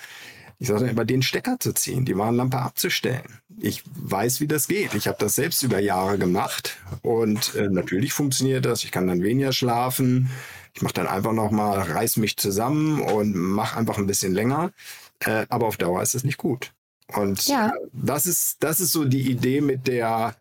[0.62, 3.41] ich sage immer, den Stecker zu ziehen, die Warnlampe abzustellen.
[3.59, 4.95] Ich weiß, wie das geht.
[4.95, 8.85] Ich habe das selbst über Jahre gemacht und äh, natürlich funktioniert das.
[8.85, 10.31] Ich kann dann weniger schlafen.
[10.75, 14.73] Ich mache dann einfach nochmal, reiß mich zusammen und mache einfach ein bisschen länger.
[15.21, 16.73] Äh, aber auf Dauer ist es nicht gut.
[17.09, 17.73] Und ja.
[17.93, 20.35] das ist, das ist so die Idee mit der,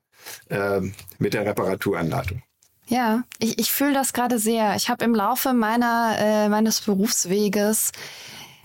[0.50, 0.82] äh,
[1.20, 2.42] mit der Reparaturanleitung.
[2.88, 4.76] Ja, ich, ich fühle das gerade sehr.
[4.76, 7.92] Ich habe im Laufe meiner, äh, meines Berufsweges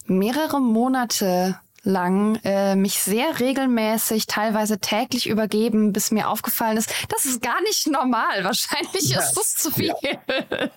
[0.06, 7.24] mehrere Monate lang äh, mich sehr regelmäßig, teilweise täglich übergeben, bis mir aufgefallen ist, das
[7.24, 8.42] ist gar nicht normal.
[8.42, 9.20] Wahrscheinlich ja.
[9.20, 9.94] ist das zu viel.
[10.02, 10.68] Ja.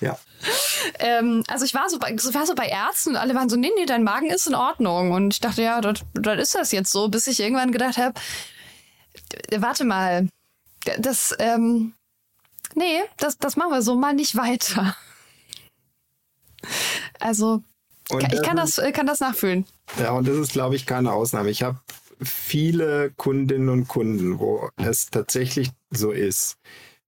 [0.00, 0.18] ja.
[1.00, 3.56] ähm, also ich war so, bei, so war so bei Ärzten und alle waren so,
[3.56, 5.10] nee, nee, dein Magen ist in Ordnung.
[5.10, 8.14] Und ich dachte, ja, dann ist das jetzt so, bis ich irgendwann gedacht habe,
[9.56, 10.28] warte mal,
[10.98, 11.94] das, ähm,
[12.76, 14.96] nee, das, das machen wir so mal nicht weiter.
[17.18, 17.64] Also
[18.10, 19.66] und ich kann das, kann das nachfühlen.
[19.98, 21.50] Ja, und das ist, glaube ich, keine Ausnahme.
[21.50, 21.78] Ich habe
[22.20, 26.56] viele Kundinnen und Kunden, wo es tatsächlich so ist,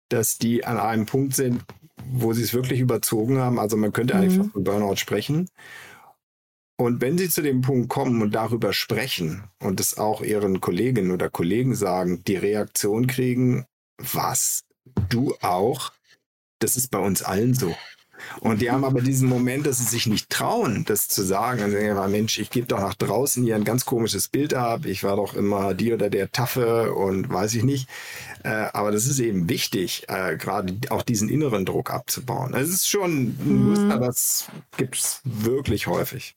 [0.09, 1.63] dass die an einem Punkt sind,
[2.11, 3.59] wo sie es wirklich überzogen haben.
[3.59, 4.21] Also man könnte mhm.
[4.21, 5.49] eigentlich von Burnout sprechen.
[6.77, 11.13] Und wenn sie zu dem Punkt kommen und darüber sprechen und es auch ihren Kolleginnen
[11.13, 13.65] oder Kollegen sagen, die Reaktion kriegen,
[13.97, 14.65] was,
[15.09, 15.93] du auch,
[16.59, 17.75] das ist bei uns allen so.
[18.41, 21.63] Und die haben aber diesen Moment, dass sie sich nicht trauen, das zu sagen.
[21.63, 24.87] Und sagen, ja, Mensch, ich gebe doch nach draußen hier ein ganz komisches Bild ab.
[24.87, 27.89] Ich war doch immer die oder der Taffe und weiß ich nicht.
[28.43, 32.55] Äh, aber das ist eben wichtig, äh, gerade auch diesen inneren Druck abzubauen.
[32.55, 33.69] Es ist schon ein mhm.
[33.71, 36.37] Muster, das gibt es wirklich häufig.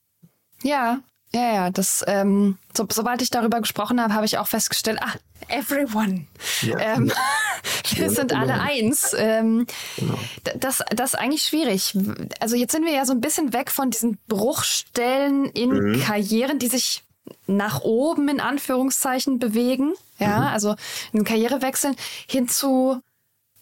[0.63, 0.99] Ja,
[1.33, 5.13] ja, ja, das, ähm, so, sobald ich darüber gesprochen habe, habe ich auch festgestellt, ah,
[5.49, 6.25] everyone.
[6.61, 6.79] Ja.
[6.79, 7.11] Ähm,
[7.95, 9.15] wir sind alle eins.
[9.17, 10.17] Ähm, genau.
[10.59, 11.97] das, das ist eigentlich schwierig.
[12.39, 16.01] Also jetzt sind wir ja so ein bisschen weg von diesen Bruchstellen in mhm.
[16.01, 17.03] Karrieren, die sich
[17.45, 19.93] nach oben in Anführungszeichen bewegen.
[20.19, 20.47] Ja, mhm.
[20.47, 20.75] also
[21.13, 21.95] in Karrierewechseln
[22.27, 23.01] hin zu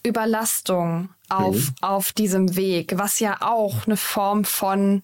[0.03, 1.75] Überlastung auf, mhm.
[1.81, 5.03] auf diesem Weg, was ja auch eine Form von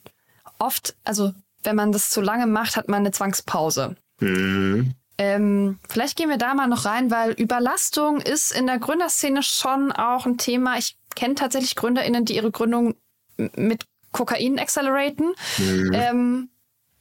[0.60, 3.96] oft, also wenn man das zu lange macht, hat man eine Zwangspause.
[4.20, 4.94] Mhm.
[5.22, 9.92] Ähm, vielleicht gehen wir da mal noch rein, weil Überlastung ist in der Gründerszene schon
[9.92, 10.80] auch ein Thema.
[10.80, 12.96] Ich kenne tatsächlich GründerInnen, die ihre Gründung
[13.38, 15.36] mit Kokain acceleraten.
[15.60, 15.92] Mhm.
[15.94, 16.50] Ähm,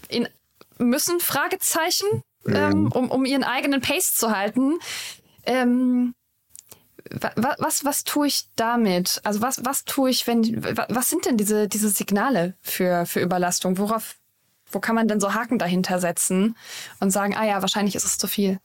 [0.09, 0.29] in,
[0.77, 2.55] müssen Fragezeichen, mhm.
[2.55, 4.79] ähm, um, um ihren eigenen Pace zu halten.
[5.47, 6.13] Ähm,
[7.11, 9.23] was, was, was tue ich damit?
[9.25, 13.79] Also was, was tue ich, wenn, was sind denn diese, diese Signale für, für Überlastung?
[13.79, 14.17] Worauf
[14.73, 16.57] wo kann man denn so Haken dahinter setzen
[17.01, 18.59] und sagen, ah ja, wahrscheinlich ist es zu viel?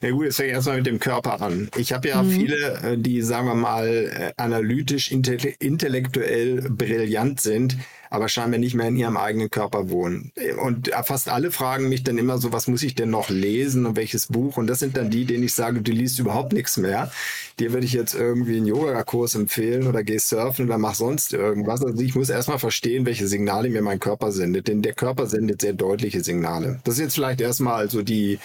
[0.00, 1.70] Ja gut, jetzt fängt erstmal mit dem Körper an.
[1.76, 2.30] Ich habe ja mhm.
[2.30, 7.76] viele, äh, die, sagen wir mal, äh, analytisch, intellektuell brillant sind,
[8.16, 10.32] aber scheinbar nicht mehr in ihrem eigenen Körper wohnen.
[10.62, 13.96] Und fast alle fragen mich dann immer so, was muss ich denn noch lesen und
[13.96, 14.56] welches Buch?
[14.56, 17.12] Und das sind dann die, denen ich sage, du liest überhaupt nichts mehr.
[17.60, 21.84] Dir würde ich jetzt irgendwie einen Yoga-Kurs empfehlen oder geh surfen oder mach sonst irgendwas.
[21.84, 24.68] Also ich muss erstmal verstehen, welche Signale mir mein Körper sendet.
[24.68, 26.80] Denn der Körper sendet sehr deutliche Signale.
[26.84, 28.38] Das ist jetzt vielleicht erstmal so die,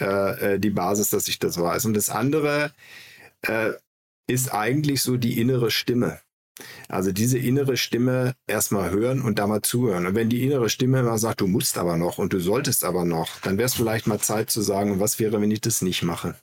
[0.00, 1.84] äh, äh, die Basis, dass ich das weiß.
[1.84, 2.70] Und das andere
[3.42, 3.70] äh,
[4.26, 6.20] ist eigentlich so die innere Stimme.
[6.88, 10.06] Also diese innere Stimme erstmal hören und da mal zuhören.
[10.06, 13.04] Und wenn die innere Stimme immer sagt, du musst aber noch und du solltest aber
[13.04, 16.02] noch, dann wäre es vielleicht mal Zeit zu sagen, was wäre, wenn ich das nicht
[16.02, 16.34] mache?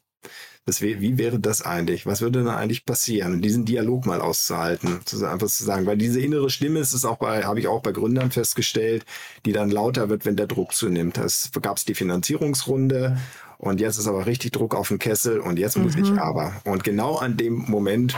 [0.68, 2.06] Das wär, wie wäre das eigentlich?
[2.06, 3.32] Was würde dann eigentlich passieren?
[3.32, 7.06] Und diesen Dialog mal auszuhalten, zu, einfach zu sagen, weil diese innere Stimme ist es
[7.06, 9.06] auch bei, habe ich auch bei Gründern festgestellt,
[9.46, 11.18] die dann lauter wird, wenn der Druck zunimmt.
[11.20, 13.18] Es gab es die Finanzierungsrunde
[13.58, 16.20] und jetzt ist aber richtig Druck auf dem Kessel und jetzt muss ich mhm.
[16.20, 16.54] aber.
[16.66, 18.16] Und genau an dem Moment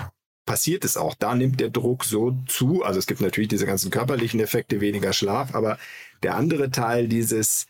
[0.49, 1.13] passiert es auch.
[1.13, 2.83] Da nimmt der Druck so zu.
[2.83, 5.77] Also es gibt natürlich diese ganzen körperlichen Effekte, weniger Schlaf, aber
[6.23, 7.67] der andere Teil dieses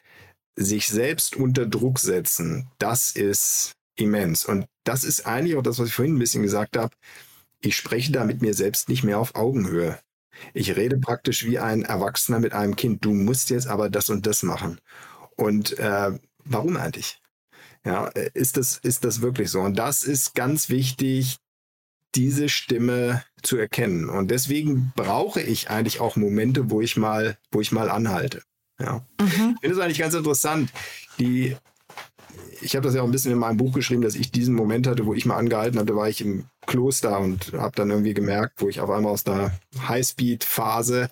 [0.55, 4.45] sich selbst unter Druck setzen, das ist immens.
[4.45, 6.95] Und das ist eigentlich auch das, was ich vorhin ein bisschen gesagt habe.
[7.59, 9.99] Ich spreche da mit mir selbst nicht mehr auf Augenhöhe.
[10.53, 13.03] Ich rede praktisch wie ein Erwachsener mit einem Kind.
[13.03, 14.79] Du musst jetzt aber das und das machen.
[15.35, 17.21] Und äh, warum eigentlich?
[17.83, 19.59] Ja, äh, ist das, ist das wirklich so?
[19.59, 21.39] Und das ist ganz wichtig,
[22.15, 24.09] diese Stimme zu erkennen.
[24.09, 28.41] Und deswegen brauche ich eigentlich auch Momente, wo ich mal, wo ich mal anhalte.
[28.79, 29.05] Ja.
[29.19, 29.55] Mhm.
[29.55, 30.71] Ich finde es eigentlich ganz interessant.
[31.19, 31.55] Die,
[32.61, 34.87] ich habe das ja auch ein bisschen in meinem Buch geschrieben, dass ich diesen Moment
[34.87, 35.91] hatte, wo ich mal angehalten habe.
[35.91, 39.23] Da war ich im Kloster und habe dann irgendwie gemerkt, wo ich auf einmal aus
[39.23, 41.09] der Highspeed-Phase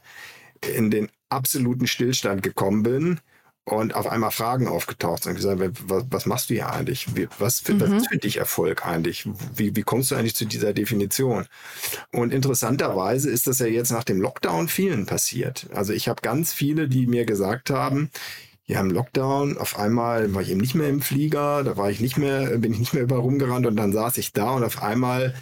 [0.75, 3.19] in den absoluten Stillstand gekommen bin
[3.67, 5.35] und auf einmal Fragen aufgetaucht sind.
[5.35, 7.05] Gesagt, was, was machst du hier eigentlich?
[7.37, 7.81] Was, für, mhm.
[7.81, 9.27] was ist für dich Erfolg eigentlich?
[9.55, 11.45] Wie, wie kommst du eigentlich zu dieser Definition?
[12.13, 15.67] Und interessanterweise ist das ja jetzt nach dem Lockdown vielen passiert.
[15.73, 18.09] Also ich habe ganz viele, die mir gesagt haben,
[18.67, 21.99] ja, im Lockdown, auf einmal war ich eben nicht mehr im Flieger, da war ich
[21.99, 24.81] nicht mehr, bin ich nicht mehr überall rumgerannt und dann saß ich da und auf
[24.81, 25.33] einmal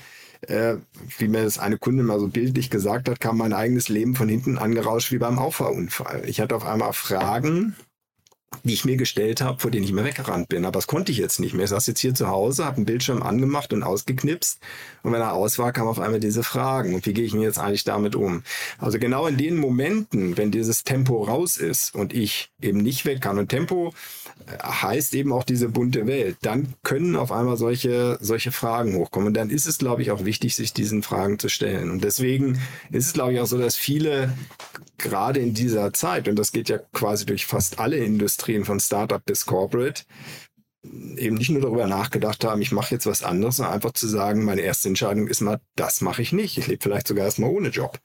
[0.47, 0.75] äh,
[1.17, 4.29] wie mir das eine Kundin mal so bildlich gesagt hat, kam mein eigenes Leben von
[4.29, 6.23] hinten angerauscht wie beim Auffahrunfall.
[6.27, 7.75] Ich hatte auf einmal Fragen,
[8.63, 10.65] die ich mir gestellt habe, vor denen ich immer weggerannt bin.
[10.65, 11.65] Aber das konnte ich jetzt nicht mehr.
[11.65, 14.59] Ich saß jetzt hier zu Hause, habe einen Bildschirm angemacht und ausgeknipst.
[15.03, 16.95] Und wenn er aus war, kamen auf einmal diese Fragen.
[16.95, 18.43] Und wie gehe ich denn jetzt eigentlich damit um?
[18.77, 23.21] Also genau in den Momenten, wenn dieses Tempo raus ist und ich eben nicht weg
[23.21, 23.37] kann.
[23.37, 23.93] Und Tempo
[24.47, 26.37] äh, heißt eben auch diese bunte Welt.
[26.41, 29.27] Dann können auf einmal solche, solche Fragen hochkommen.
[29.27, 31.91] Und dann ist es, glaube ich, auch wichtig, sich diesen Fragen zu stellen.
[31.91, 32.59] Und deswegen
[32.91, 34.33] ist es, glaube ich, auch so, dass viele
[34.97, 39.23] gerade in dieser Zeit, und das geht ja quasi durch fast alle Industrien von Startup
[39.23, 40.03] bis Corporate,
[41.17, 44.43] eben nicht nur darüber nachgedacht haben, ich mache jetzt was anderes, sondern einfach zu sagen,
[44.43, 46.57] meine erste Entscheidung ist mal, das mache ich nicht.
[46.57, 47.99] Ich lebe vielleicht sogar erstmal ohne Job.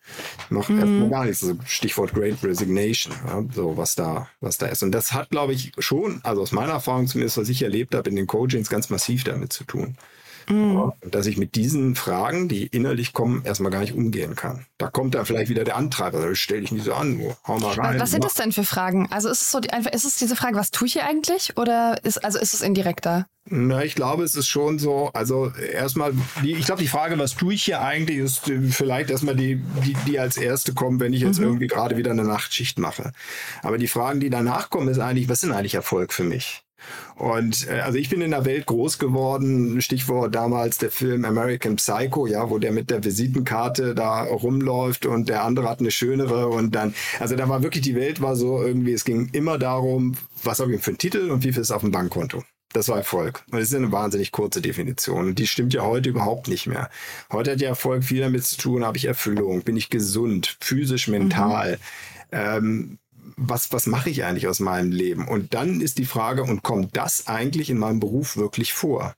[0.45, 0.79] Ich mache mhm.
[0.79, 1.43] erstmal gar nichts.
[1.43, 4.83] Also Stichwort Great Resignation, ja, so was da, was da ist.
[4.83, 8.09] Und das hat, glaube ich, schon, also aus meiner Erfahrung zumindest, was ich erlebt habe
[8.09, 9.97] in den Coachings, ganz massiv damit zu tun.
[10.49, 10.93] Mhm.
[11.03, 14.67] Dass ich mit diesen Fragen, die innerlich kommen, erstmal gar nicht umgehen kann.
[14.79, 17.75] Da kommt dann vielleicht wieder der Antreiber, also stell dich nicht so an, hau mal
[17.75, 18.01] rein.
[18.01, 19.09] Was sind das denn für Fragen?
[19.11, 21.57] Also ist es so die, einfach, ist es diese Frage, was tue ich hier eigentlich?
[21.57, 23.27] Oder ist, also ist es indirekter?
[23.53, 27.35] Na, ich glaube, es ist schon so, also erstmal, die, ich glaube, die Frage, was
[27.35, 31.13] tue ich hier eigentlich, ist äh, vielleicht erstmal die, die, die als erste kommen, wenn
[31.13, 31.47] ich jetzt mhm.
[31.47, 33.13] irgendwie gerade wieder eine Nachtschicht mache.
[33.63, 36.63] Aber die Fragen, die danach kommen, ist eigentlich, was sind eigentlich Erfolg für mich?
[37.17, 41.77] Und äh, also ich bin in der Welt groß geworden, Stichwort damals der Film American
[41.77, 46.49] Psycho, ja, wo der mit der Visitenkarte da rumläuft und der andere hat eine schönere
[46.49, 50.17] und dann, also da war wirklich die Welt war so irgendwie, es ging immer darum,
[50.43, 52.43] was habe ich für einen Titel und wie viel ist auf dem Bankkonto.
[52.73, 53.43] Das war Erfolg.
[53.51, 55.27] Und das ist eine wahnsinnig kurze Definition.
[55.29, 56.89] Und die stimmt ja heute überhaupt nicht mehr.
[57.33, 61.09] Heute hat ja Erfolg viel damit zu tun, habe ich Erfüllung, bin ich gesund, physisch,
[61.09, 61.73] mental.
[61.73, 61.79] Mhm.
[62.33, 62.99] Ähm,
[63.37, 65.27] was, was mache ich eigentlich aus meinem Leben?
[65.29, 69.15] Und dann ist die Frage, und kommt das eigentlich in meinem Beruf wirklich vor?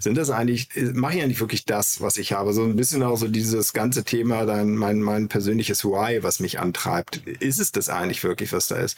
[0.00, 2.52] Sind das eigentlich, mache ich eigentlich wirklich das, was ich habe?
[2.52, 6.60] So ein bisschen auch so dieses ganze Thema, dann mein, mein persönliches Why, was mich
[6.60, 7.26] antreibt.
[7.26, 8.96] Ist es das eigentlich wirklich, was da ist?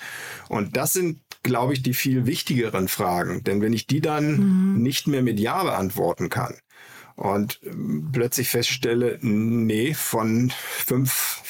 [0.49, 3.43] Und das sind, glaube ich, die viel wichtigeren Fragen.
[3.45, 4.83] Denn wenn ich die dann mhm.
[4.83, 6.55] nicht mehr mit Ja beantworten kann,
[7.21, 11.43] und ähm, plötzlich feststelle, nee, von fünf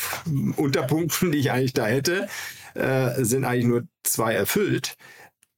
[0.57, 2.29] Unterpunkten, die ich eigentlich da hätte,
[2.75, 4.97] äh, sind eigentlich nur zwei erfüllt,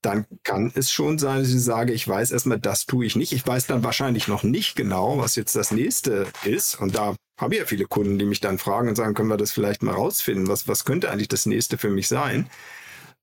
[0.02, 3.32] dann kann es schon sein, dass ich sage, ich weiß erstmal, das tue ich nicht.
[3.32, 6.80] Ich weiß dann wahrscheinlich noch nicht genau, was jetzt das nächste ist.
[6.80, 9.36] Und da habe ich ja viele Kunden, die mich dann fragen und sagen, können wir
[9.36, 10.48] das vielleicht mal rausfinden?
[10.48, 12.48] Was, was könnte eigentlich das nächste für mich sein?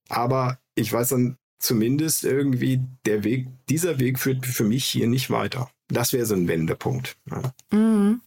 [0.07, 5.29] Aber ich weiß dann zumindest irgendwie der Weg, dieser Weg führt für mich hier nicht
[5.29, 5.69] weiter.
[5.89, 7.17] Das wäre so ein Wendepunkt.
[7.29, 7.53] Ja.
[7.71, 8.21] Mhm.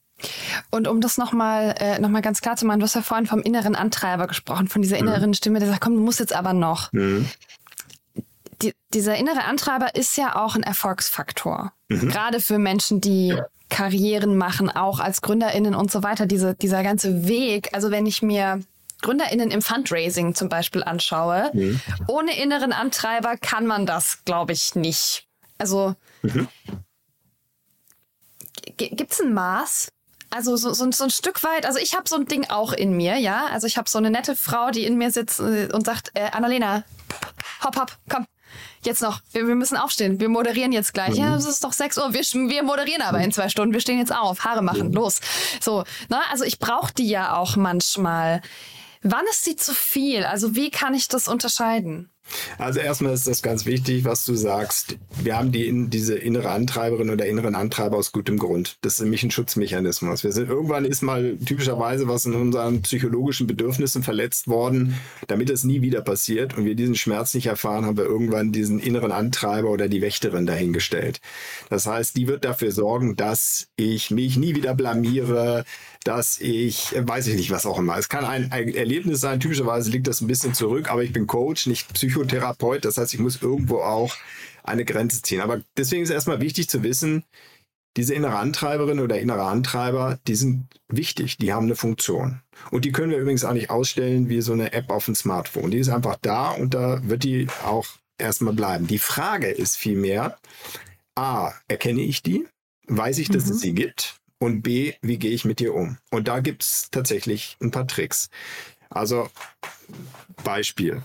[0.71, 3.41] Und um das nochmal äh, noch ganz klar zu machen, du hast ja vorhin vom
[3.41, 5.09] inneren Antreiber gesprochen, von dieser mhm.
[5.09, 5.35] inneren mhm.
[5.35, 6.93] Stimme, der sagt, komm, du musst jetzt aber noch.
[6.93, 7.29] Mhm.
[8.63, 11.73] Die, dieser innere Antreiber ist ja auch ein Erfolgsfaktor.
[11.89, 12.09] Mhm.
[12.09, 13.37] Gerade für Menschen, die
[13.69, 16.27] Karrieren machen, auch als GründerInnen und so weiter.
[16.27, 18.61] Diese, dieser ganze Weg, also wenn ich mir
[19.01, 21.81] GründerInnen im Fundraising zum Beispiel anschaue, mhm.
[22.07, 25.27] ohne inneren Antreiber kann man das, glaube ich, nicht.
[25.59, 26.49] Also mhm.
[28.77, 29.93] gibt es ein Maß?
[30.35, 32.97] Also so, so, so, ein Stück weit, also ich habe so ein Ding auch in
[32.97, 33.47] mir, ja.
[33.53, 36.31] Also ich habe so eine nette Frau, die in mir sitzt äh, und sagt, äh,
[36.31, 36.85] Annalena,
[37.63, 38.25] hopp, hopp, komm,
[38.83, 41.11] jetzt noch, wir, wir, müssen aufstehen, wir moderieren jetzt gleich.
[41.11, 41.25] Mhm.
[41.25, 43.99] Ja, es ist doch 6 Uhr, wir, wir moderieren aber in zwei Stunden, wir stehen
[43.99, 44.95] jetzt auf, Haare machen, mhm.
[44.95, 45.21] los.
[45.61, 46.19] So, ne?
[46.31, 48.41] Also ich brauche die ja auch manchmal.
[49.03, 50.25] Wann ist sie zu viel?
[50.25, 52.12] Also wie kann ich das unterscheiden?
[52.59, 54.97] Also erstmal ist das ganz wichtig, was du sagst.
[55.23, 58.77] Wir haben die, diese innere Antreiberin oder inneren Antreiber aus gutem Grund.
[58.83, 60.25] Das ist nämlich ein Schutzmechanismus.
[60.25, 64.95] Wir sind irgendwann ist mal typischerweise was in unseren psychologischen Bedürfnissen verletzt worden,
[65.29, 68.79] damit es nie wieder passiert und wir diesen Schmerz nicht erfahren, haben wir irgendwann diesen
[68.79, 71.21] inneren Antreiber oder die Wächterin dahingestellt.
[71.71, 75.65] Das heißt, die wird dafür sorgen, dass ich mich nie wieder blamiere,
[76.05, 77.97] dass ich, weiß ich nicht, was auch immer.
[77.97, 81.27] Es kann ein, ein Erlebnis sein, typischerweise liegt das ein bisschen zurück, aber ich bin
[81.27, 82.85] Coach, nicht Psychotherapeut.
[82.85, 84.17] Das heißt, ich muss irgendwo auch
[84.63, 85.41] eine Grenze ziehen.
[85.41, 87.25] Aber deswegen ist erstmal wichtig zu wissen,
[87.97, 92.41] diese innere Antreiberin oder innere Antreiber, die sind wichtig, die haben eine Funktion.
[92.71, 95.71] Und die können wir übrigens auch nicht ausstellen wie so eine App auf dem Smartphone.
[95.71, 97.87] Die ist einfach da und da wird die auch
[98.19, 98.87] erstmal bleiben.
[98.87, 100.39] Die Frage ist vielmehr,
[101.17, 102.47] a, erkenne ich die?
[102.87, 103.53] Weiß ich, dass mhm.
[103.53, 104.22] es sie gibt?
[104.43, 105.99] Und B, wie gehe ich mit dir um?
[106.11, 108.29] Und da gibt es tatsächlich ein paar Tricks.
[108.91, 109.29] Also
[110.43, 111.01] Beispiel.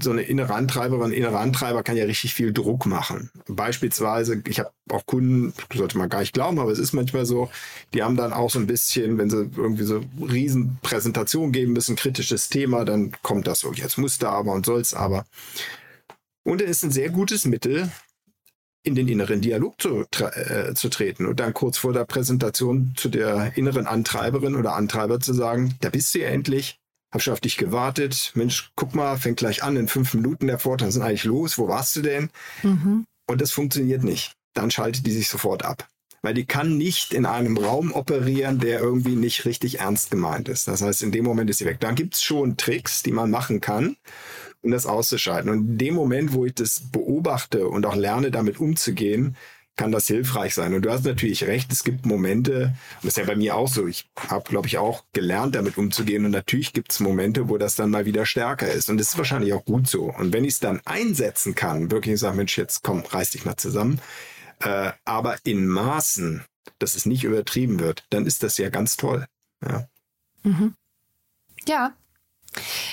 [0.00, 3.32] So eine innere Antreiberin, innere Antreiber kann ja richtig viel Druck machen.
[3.48, 7.50] Beispielsweise, ich habe auch Kunden, sollte man gar nicht glauben, aber es ist manchmal so,
[7.94, 12.48] die haben dann auch so ein bisschen, wenn sie irgendwie so Riesenpräsentation geben müssen, kritisches
[12.48, 15.26] Thema, dann kommt das so, jetzt muss da aber und soll's aber.
[16.44, 17.90] Und es ist ein sehr gutes Mittel,
[18.86, 23.08] in den inneren Dialog zu, äh, zu treten und dann kurz vor der Präsentation zu
[23.08, 26.78] der inneren Antreiberin oder Antreiber zu sagen, da bist du ja endlich,
[27.12, 30.60] hab schon auf dich gewartet, Mensch, guck mal, fängt gleich an, in fünf Minuten der
[30.60, 32.30] Vortrag sind eigentlich los, wo warst du denn?
[32.62, 33.06] Mhm.
[33.28, 34.32] Und das funktioniert nicht.
[34.54, 35.88] Dann schaltet die sich sofort ab.
[36.22, 40.68] Weil die kann nicht in einem Raum operieren, der irgendwie nicht richtig ernst gemeint ist.
[40.68, 41.78] Das heißt, in dem Moment ist sie weg.
[41.80, 43.96] Da gibt's schon Tricks, die man machen kann
[44.66, 45.50] um das auszuschalten.
[45.50, 49.36] Und in dem Moment, wo ich das beobachte und auch lerne, damit umzugehen,
[49.76, 50.74] kann das hilfreich sein.
[50.74, 53.68] Und du hast natürlich recht, es gibt Momente, und das ist ja bei mir auch
[53.68, 56.24] so, ich habe, glaube ich, auch gelernt, damit umzugehen.
[56.24, 58.88] Und natürlich gibt es Momente, wo das dann mal wieder stärker ist.
[58.90, 60.12] Und das ist wahrscheinlich auch gut so.
[60.12, 63.56] Und wenn ich es dann einsetzen kann, wirklich sagen, Mensch, jetzt komm, reiß dich mal
[63.56, 64.00] zusammen,
[64.60, 66.42] äh, aber in Maßen,
[66.78, 69.26] dass es nicht übertrieben wird, dann ist das ja ganz toll.
[69.62, 69.86] Ja.
[70.42, 70.74] Mhm.
[71.68, 71.94] Ja,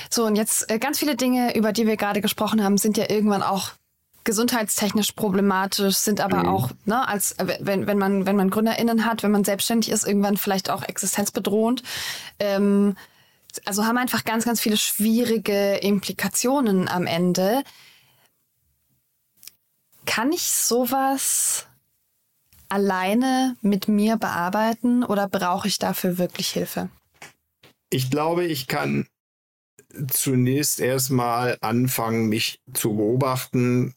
[0.10, 3.10] so, und jetzt äh, ganz viele Dinge, über die wir gerade gesprochen haben, sind ja
[3.10, 3.72] irgendwann auch
[4.24, 6.50] gesundheitstechnisch problematisch, sind aber mhm.
[6.50, 10.06] auch, ne, als äh, wenn, wenn man, wenn man GründerInnen hat, wenn man selbstständig ist,
[10.08, 11.84] irgendwann vielleicht auch existenzbedrohend.
[12.40, 12.96] Ähm,
[13.66, 17.64] also haben einfach ganz, ganz viele schwierige Implikationen am Ende.
[20.06, 21.68] Kann ich sowas
[22.70, 26.90] alleine mit mir bearbeiten oder brauche ich dafür wirklich Hilfe?
[27.90, 29.08] Ich glaube, ich kann
[30.08, 33.94] zunächst erstmal anfangen, mich zu beobachten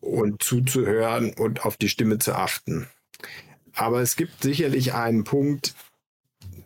[0.00, 2.88] und zuzuhören und auf die Stimme zu achten.
[3.74, 5.74] Aber es gibt sicherlich einen Punkt,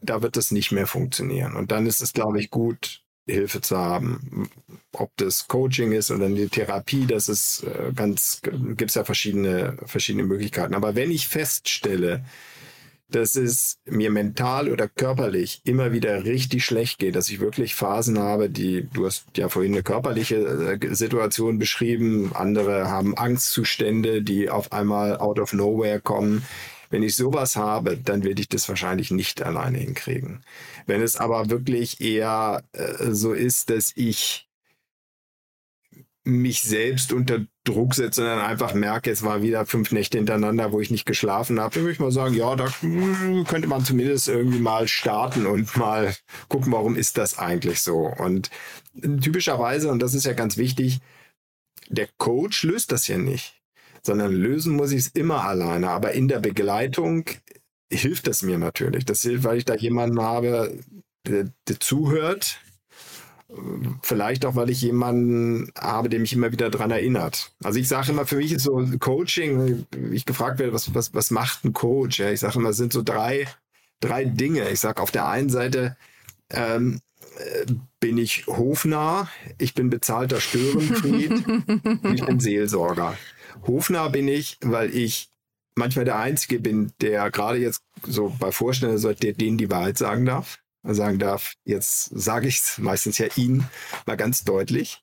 [0.03, 1.55] da wird es nicht mehr funktionieren.
[1.57, 4.51] Und dann ist es, glaube ich, gut, Hilfe zu haben.
[4.93, 9.79] Ob das Coaching ist oder eine Therapie, das ist äh, ganz, gibt es ja verschiedene,
[9.87, 10.75] verschiedene Möglichkeiten.
[10.75, 12.25] Aber wenn ich feststelle,
[13.15, 18.19] dass es mir mental oder körperlich immer wieder richtig schlecht geht, dass ich wirklich Phasen
[18.19, 24.51] habe, die, du hast ja vorhin eine körperliche äh, Situation beschrieben, andere haben Angstzustände, die
[24.51, 26.45] auf einmal out of nowhere kommen.
[26.91, 30.45] Wenn ich sowas habe, dann werde ich das wahrscheinlich nicht alleine hinkriegen.
[30.87, 34.49] Wenn es aber wirklich eher äh, so ist, dass ich
[36.25, 40.81] mich selbst unter Druck setze dann einfach merke, es war wieder fünf Nächte hintereinander, wo
[40.81, 42.73] ich nicht geschlafen habe, dann würde ich mal sagen, ja, da
[43.47, 46.15] könnte man zumindest irgendwie mal starten und mal
[46.49, 48.11] gucken, warum ist das eigentlich so.
[48.19, 48.51] Und
[49.21, 51.01] typischerweise, und das ist ja ganz wichtig,
[51.89, 53.61] der Coach löst das ja nicht,
[54.03, 55.91] sondern lösen muss ich es immer alleine.
[55.91, 57.27] Aber in der Begleitung
[57.93, 59.05] hilft es mir natürlich.
[59.05, 60.79] Das hilft, weil ich da jemanden habe,
[61.27, 62.61] der, der zuhört,
[64.03, 67.53] Vielleicht auch, weil ich jemanden habe, der mich immer wieder daran erinnert.
[67.63, 71.31] Also ich sage immer, für mich ist so Coaching, ich gefragt werde, was, was, was
[71.31, 72.19] macht ein Coach?
[72.19, 73.47] Ja, ich sage immer, es sind so drei,
[74.01, 74.69] drei Dinge.
[74.71, 75.97] Ich sage auf der einen Seite,
[76.51, 77.01] ähm,
[77.39, 77.67] äh,
[78.01, 79.29] bin ich hofnah,
[79.59, 81.31] ich bin bezahlter Störenfried
[82.03, 83.17] und ich bin Seelsorger.
[83.67, 85.31] Hofnah bin ich, weil ich
[85.75, 89.99] manchmal der Einzige bin, der gerade jetzt so bei Vorstellungen, so, der denen die Wahrheit
[89.99, 90.59] sagen darf.
[90.87, 93.69] Sagen darf, jetzt sage ich es meistens ja Ihnen
[94.07, 95.03] mal ganz deutlich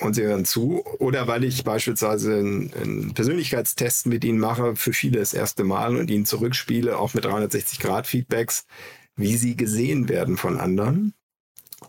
[0.00, 0.84] und sie hören zu.
[0.98, 6.10] Oder weil ich beispielsweise einen, Persönlichkeitstest mit ihnen mache, für viele das erste Mal und
[6.10, 8.66] ihnen zurückspiele, auch mit 360-Grad-Feedbacks,
[9.16, 11.14] wie sie gesehen werden von anderen.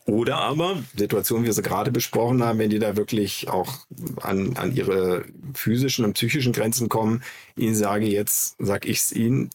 [0.05, 3.79] Oder aber Situationen, wie wir sie gerade besprochen haben, wenn die da wirklich auch
[4.21, 7.23] an, an ihre physischen und psychischen Grenzen kommen,
[7.55, 9.49] ihnen sage jetzt, sag ich es ihnen,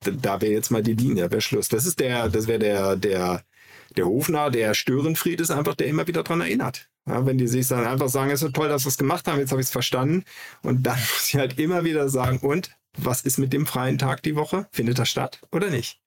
[0.00, 1.68] da, wäre jetzt mal die Linie, wäre Schluss.
[1.68, 3.42] Das ist der, das wäre der, der,
[3.96, 6.88] der Hofner, der Störenfried ist einfach, der immer wieder dran erinnert.
[7.06, 9.38] Ja, wenn die sich dann einfach sagen, es ist toll, dass wir es gemacht haben,
[9.38, 10.24] jetzt habe ich es verstanden.
[10.62, 14.22] Und dann muss ich halt immer wieder sagen, und was ist mit dem freien Tag
[14.22, 14.66] die Woche?
[14.72, 16.00] Findet das statt oder nicht?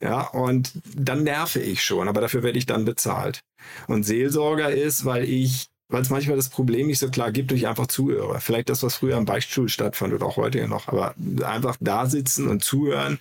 [0.00, 3.42] Ja, und dann nerve ich schon, aber dafür werde ich dann bezahlt.
[3.86, 7.66] Und Seelsorger ist, weil ich, weil es manchmal das Problem nicht so klar gibt, durch
[7.66, 8.40] einfach zuhöre.
[8.40, 11.14] Vielleicht das, was früher am Beichtstuhl stattfand oder auch heute ja noch, aber
[11.44, 13.18] einfach da sitzen und zuhören.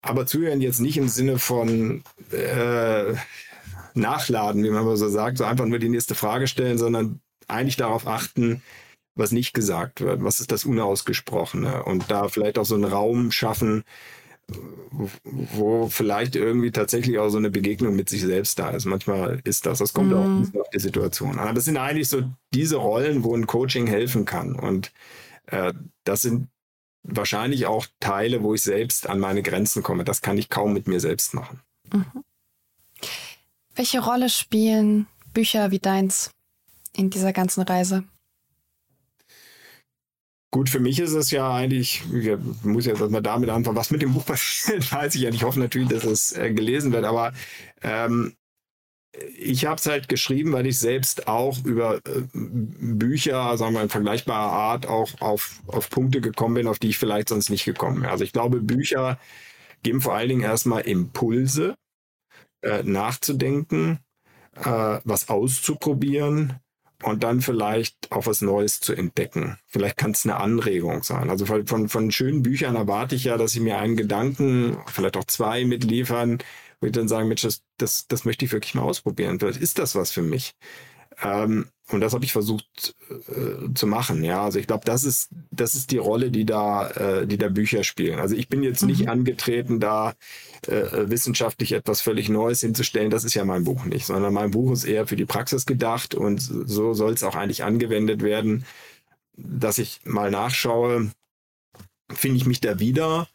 [0.00, 3.14] Aber zuhören jetzt nicht im Sinne von äh,
[3.94, 7.76] Nachladen, wie man mal so sagt, so einfach nur die nächste Frage stellen, sondern eigentlich
[7.76, 8.62] darauf achten,
[9.16, 13.32] was nicht gesagt wird, was ist das Unausgesprochene und da vielleicht auch so einen Raum
[13.32, 13.82] schaffen,
[15.22, 18.84] wo vielleicht irgendwie tatsächlich auch so eine Begegnung mit sich selbst da ist.
[18.84, 20.50] Manchmal ist das, das kommt mhm.
[20.54, 21.46] auch auf die Situation an.
[21.46, 22.22] Aber das sind eigentlich so
[22.52, 24.54] diese Rollen, wo ein Coaching helfen kann.
[24.54, 24.92] Und
[25.46, 25.72] äh,
[26.04, 26.48] das sind
[27.02, 30.04] wahrscheinlich auch Teile, wo ich selbst an meine Grenzen komme.
[30.04, 31.60] Das kann ich kaum mit mir selbst machen.
[31.92, 32.24] Mhm.
[33.74, 36.30] Welche Rolle spielen Bücher wie deins
[36.94, 38.04] in dieser ganzen Reise?
[40.52, 44.02] Gut, für mich ist es ja eigentlich, ich muss jetzt erstmal damit anfangen, was mit
[44.02, 45.30] dem Buch passiert, weiß ich ja.
[45.30, 47.32] Ich hoffe natürlich, dass es äh, gelesen wird, aber
[47.80, 48.34] ähm,
[49.38, 53.88] ich habe es halt geschrieben, weil ich selbst auch über äh, Bücher, sagen wir in
[53.88, 58.02] vergleichbarer Art, auch auf, auf Punkte gekommen bin, auf die ich vielleicht sonst nicht gekommen
[58.02, 58.12] wäre.
[58.12, 59.18] Also ich glaube, Bücher
[59.82, 61.76] geben vor allen Dingen erstmal Impulse,
[62.62, 64.00] äh, nachzudenken,
[64.54, 66.60] äh, was auszuprobieren,
[67.02, 69.58] und dann vielleicht auch was Neues zu entdecken.
[69.66, 71.30] Vielleicht kann es eine Anregung sein.
[71.30, 75.24] Also von, von, schönen Büchern erwarte ich ja, dass sie mir einen Gedanken, vielleicht auch
[75.24, 76.38] zwei mitliefern,
[76.80, 79.38] wo ich dann sagen, Mensch, das, das, das möchte ich wirklich mal ausprobieren.
[79.38, 80.54] Vielleicht ist das was für mich.
[81.22, 84.24] Ähm, und das habe ich versucht äh, zu machen.
[84.24, 87.48] Ja, also ich glaube, das ist das ist die Rolle, die da äh, die da
[87.48, 88.18] Bücher spielen.
[88.18, 88.88] Also ich bin jetzt mhm.
[88.88, 90.14] nicht angetreten, da
[90.66, 93.10] äh, wissenschaftlich etwas völlig Neues hinzustellen.
[93.10, 96.14] Das ist ja mein Buch nicht, sondern mein Buch ist eher für die Praxis gedacht
[96.14, 98.64] und so soll es auch eigentlich angewendet werden,
[99.36, 101.10] dass ich mal nachschaue,
[102.10, 103.28] finde ich mich da wieder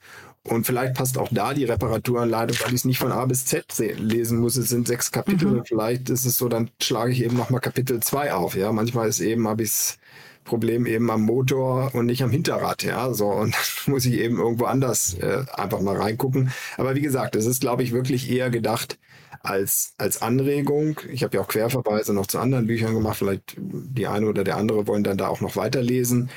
[0.47, 3.65] und vielleicht passt auch da die Reparaturanleitung, weil ich es nicht von A bis Z
[3.97, 4.55] lesen muss.
[4.55, 5.47] Es sind sechs Kapitel.
[5.47, 5.65] Mhm.
[5.65, 8.55] Vielleicht ist es so, dann schlage ich eben nochmal Kapitel zwei auf.
[8.55, 9.97] Ja, manchmal ist eben, habe ich das
[10.45, 12.83] Problem eben am Motor und nicht am Hinterrad.
[12.83, 13.27] Ja, so.
[13.27, 13.53] Und
[13.85, 16.51] dann muss ich eben irgendwo anders äh, einfach mal reingucken.
[16.77, 18.97] Aber wie gesagt, es ist, glaube ich, wirklich eher gedacht,
[19.41, 20.99] als, als Anregung.
[21.11, 23.17] Ich habe ja auch Querverweise noch zu anderen Büchern gemacht.
[23.17, 26.29] Vielleicht die eine oder der andere wollen dann da auch noch weiterlesen.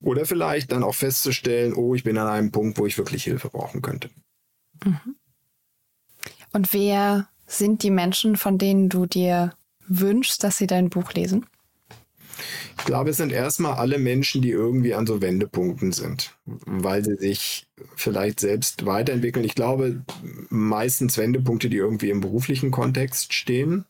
[0.00, 3.48] Oder vielleicht dann auch festzustellen, oh, ich bin an einem Punkt, wo ich wirklich Hilfe
[3.48, 4.10] brauchen könnte.
[4.84, 5.16] Mhm.
[6.52, 9.54] Und wer sind die Menschen, von denen du dir
[9.86, 11.46] wünschst, dass sie dein Buch lesen?
[12.78, 17.16] Ich glaube, es sind erstmal alle Menschen, die irgendwie an so Wendepunkten sind, weil sie
[17.16, 19.44] sich vielleicht selbst weiterentwickeln.
[19.44, 20.04] Ich glaube,
[20.48, 23.84] meistens Wendepunkte, die irgendwie im beruflichen Kontext stehen.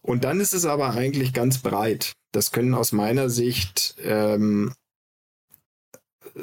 [0.00, 2.12] Und dann ist es aber eigentlich ganz breit.
[2.32, 4.72] Das können aus meiner Sicht ähm,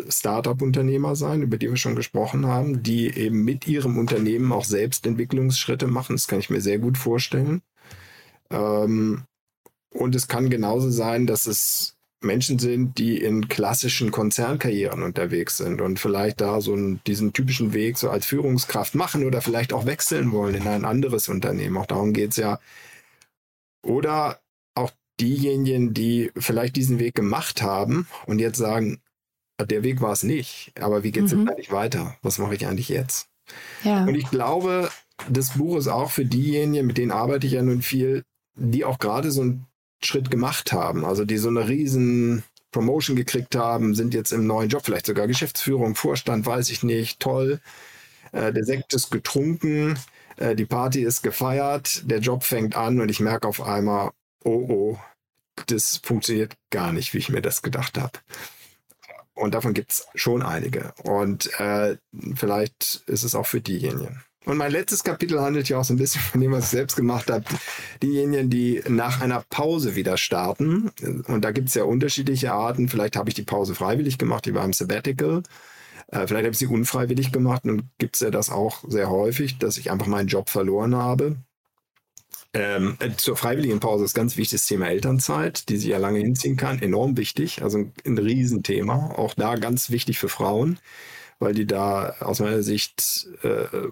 [0.07, 5.05] Startup-Unternehmer sein, über die wir schon gesprochen haben, die eben mit ihrem Unternehmen auch selbst
[5.07, 6.15] Entwicklungsschritte machen.
[6.15, 7.61] Das kann ich mir sehr gut vorstellen.
[8.51, 9.23] Ähm,
[9.91, 15.81] und es kann genauso sein, dass es Menschen sind, die in klassischen Konzernkarrieren unterwegs sind
[15.81, 19.85] und vielleicht da so einen, diesen typischen Weg so als Führungskraft machen oder vielleicht auch
[19.85, 21.77] wechseln wollen in ein anderes Unternehmen.
[21.77, 22.59] Auch darum geht es ja.
[23.81, 24.41] Oder
[24.75, 28.99] auch diejenigen, die vielleicht diesen Weg gemacht haben und jetzt sagen,
[29.65, 31.41] der Weg war es nicht, aber wie geht es mhm.
[31.41, 32.15] jetzt eigentlich weiter?
[32.21, 33.27] Was mache ich eigentlich jetzt?
[33.83, 34.03] Ja.
[34.05, 34.89] Und ich glaube,
[35.29, 38.23] das Buch ist auch für diejenigen, mit denen arbeite ich ja nun viel,
[38.55, 39.65] die auch gerade so einen
[40.01, 44.69] Schritt gemacht haben, also die so eine riesen Promotion gekriegt haben, sind jetzt im neuen
[44.69, 47.59] Job, vielleicht sogar Geschäftsführung, Vorstand, weiß ich nicht, toll.
[48.31, 49.97] Äh, der Sekt ist getrunken,
[50.37, 54.11] äh, die Party ist gefeiert, der Job fängt an und ich merke auf einmal,
[54.43, 54.99] oh oh,
[55.65, 58.19] das funktioniert gar nicht, wie ich mir das gedacht habe.
[59.39, 60.93] Und davon gibt es schon einige.
[61.03, 61.97] Und äh,
[62.35, 64.21] vielleicht ist es auch für diejenigen.
[64.45, 66.95] Und mein letztes Kapitel handelt ja auch so ein bisschen von dem, was ich selbst
[66.95, 67.45] gemacht habe.
[68.03, 70.91] Diejenigen, die nach einer Pause wieder starten.
[71.27, 72.89] Und da gibt es ja unterschiedliche Arten.
[72.89, 75.43] Vielleicht habe ich die Pause freiwillig gemacht, die war im Sabbatical.
[76.07, 77.63] Äh, vielleicht habe ich sie unfreiwillig gemacht.
[77.63, 81.37] Und gibt es ja das auch sehr häufig, dass ich einfach meinen Job verloren habe.
[82.53, 86.19] Ähm, äh, zur freiwilligen Pause ist ganz wichtig das Thema Elternzeit, die sich ja lange
[86.19, 86.81] hinziehen kann.
[86.81, 89.11] Enorm wichtig, also ein, ein Riesenthema.
[89.15, 90.79] Auch da ganz wichtig für Frauen,
[91.39, 93.89] weil die da aus meiner Sicht äh,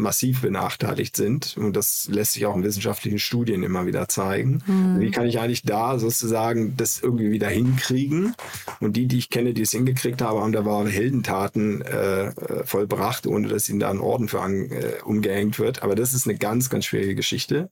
[0.00, 1.56] massiv benachteiligt sind.
[1.56, 4.62] Und das lässt sich auch in wissenschaftlichen Studien immer wieder zeigen.
[4.66, 5.00] Mhm.
[5.00, 8.34] Wie kann ich eigentlich da sozusagen das irgendwie wieder hinkriegen?
[8.80, 12.32] Und die, die ich kenne, die es hingekriegt haben, haben da wahre Heldentaten äh,
[12.64, 15.82] vollbracht, ohne dass ihnen da ein Orden für an, äh, umgehängt wird.
[15.82, 17.70] Aber das ist eine ganz, ganz schwierige Geschichte.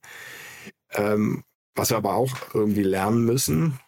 [0.93, 1.45] Ähm,
[1.79, 3.79] was wir aber auch irgendwie lernen müssen,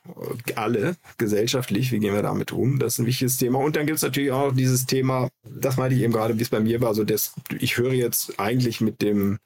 [0.55, 3.59] alle gesellschaftlich, wie gehen wir damit um, das ist ein wichtiges Thema.
[3.59, 6.51] Und dann gibt es natürlich auch dieses Thema, das meinte ich eben gerade, wie es
[6.51, 9.39] bei mir war, so das, ich höre jetzt eigentlich mit dem,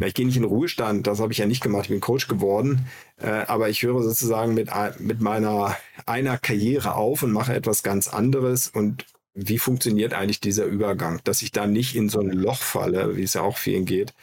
[0.00, 2.00] na, ich gehe nicht in den Ruhestand, das habe ich ja nicht gemacht, ich bin
[2.00, 2.86] Coach geworden,
[3.18, 5.76] äh, aber ich höre sozusagen mit, mit meiner
[6.06, 9.04] einer Karriere auf und mache etwas ganz anderes und
[9.34, 13.24] wie funktioniert eigentlich dieser Übergang, dass ich da nicht in so ein Loch falle, wie
[13.24, 14.14] es ja auch vielen geht.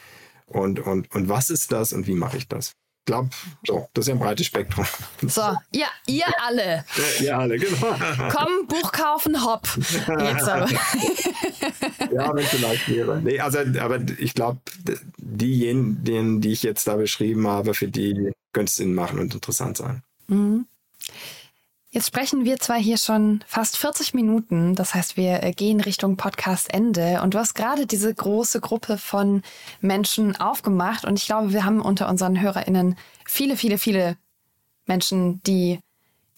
[0.48, 2.76] Und, und, und was ist das und wie mache ich das?
[3.06, 3.30] Glaube,
[3.66, 4.86] so, das ist ja ein breites Spektrum.
[5.22, 5.42] So,
[5.74, 6.86] ja, ihr alle.
[7.20, 7.96] Ja, ihr alle, genau.
[8.32, 9.68] Komm, Buch kaufen, hopp.
[10.20, 10.70] Jetzt aber.
[12.12, 13.22] ja, wenn es vielleicht wäre.
[13.22, 14.60] Nee, also, aber ich glaube,
[15.18, 19.78] diejenigen, die ich jetzt da beschrieben habe, für die könnte es Sinn machen und interessant
[19.78, 20.04] sein.
[20.28, 20.66] Mhm.
[21.94, 26.16] Jetzt sprechen wir zwar hier schon fast 40 Minuten, das heißt, wir äh, gehen Richtung
[26.16, 29.44] Podcast-Ende und du hast gerade diese große Gruppe von
[29.82, 34.16] Menschen aufgemacht und ich glaube, wir haben unter unseren HörerInnen viele, viele, viele
[34.86, 35.82] Menschen, die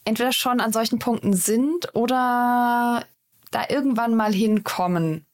[0.05, 3.05] entweder schon an solchen Punkten sind oder
[3.51, 5.27] da irgendwann mal hinkommen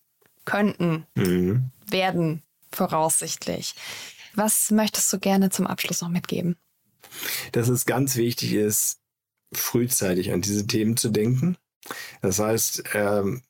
[0.44, 1.72] könnten, mhm.
[1.88, 2.44] werden,
[2.74, 3.74] voraussichtlich.
[4.36, 6.58] Was möchtest du gerne zum Abschluss noch mitgeben?
[7.54, 8.99] Dass es ganz wichtig ist,
[9.54, 11.58] frühzeitig an diese Themen zu denken.
[12.22, 13.42] Das heißt, ähm,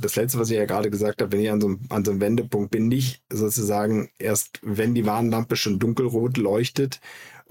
[0.00, 2.12] das letzte, was ich ja gerade gesagt habe, wenn ich an so, einem, an so
[2.12, 7.00] einem Wendepunkt bin, nicht sozusagen erst, wenn die Warnlampe schon dunkelrot leuchtet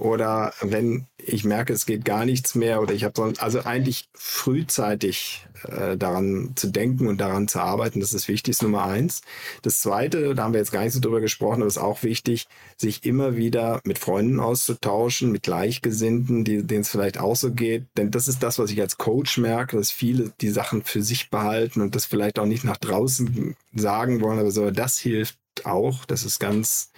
[0.01, 4.09] oder wenn ich merke, es geht gar nichts mehr oder ich habe so, also eigentlich
[4.15, 9.21] frühzeitig äh, daran zu denken und daran zu arbeiten, das ist wichtig, ist Nummer eins.
[9.61, 12.47] Das zweite, da haben wir jetzt gar nicht so drüber gesprochen, aber ist auch wichtig,
[12.77, 17.85] sich immer wieder mit Freunden auszutauschen, mit Gleichgesinnten, denen es vielleicht auch so geht.
[17.95, 21.29] Denn das ist das, was ich als Coach merke, dass viele die Sachen für sich
[21.29, 26.05] behalten und das vielleicht auch nicht nach draußen sagen wollen, aber so, das hilft auch.
[26.05, 26.91] Das ist ganz,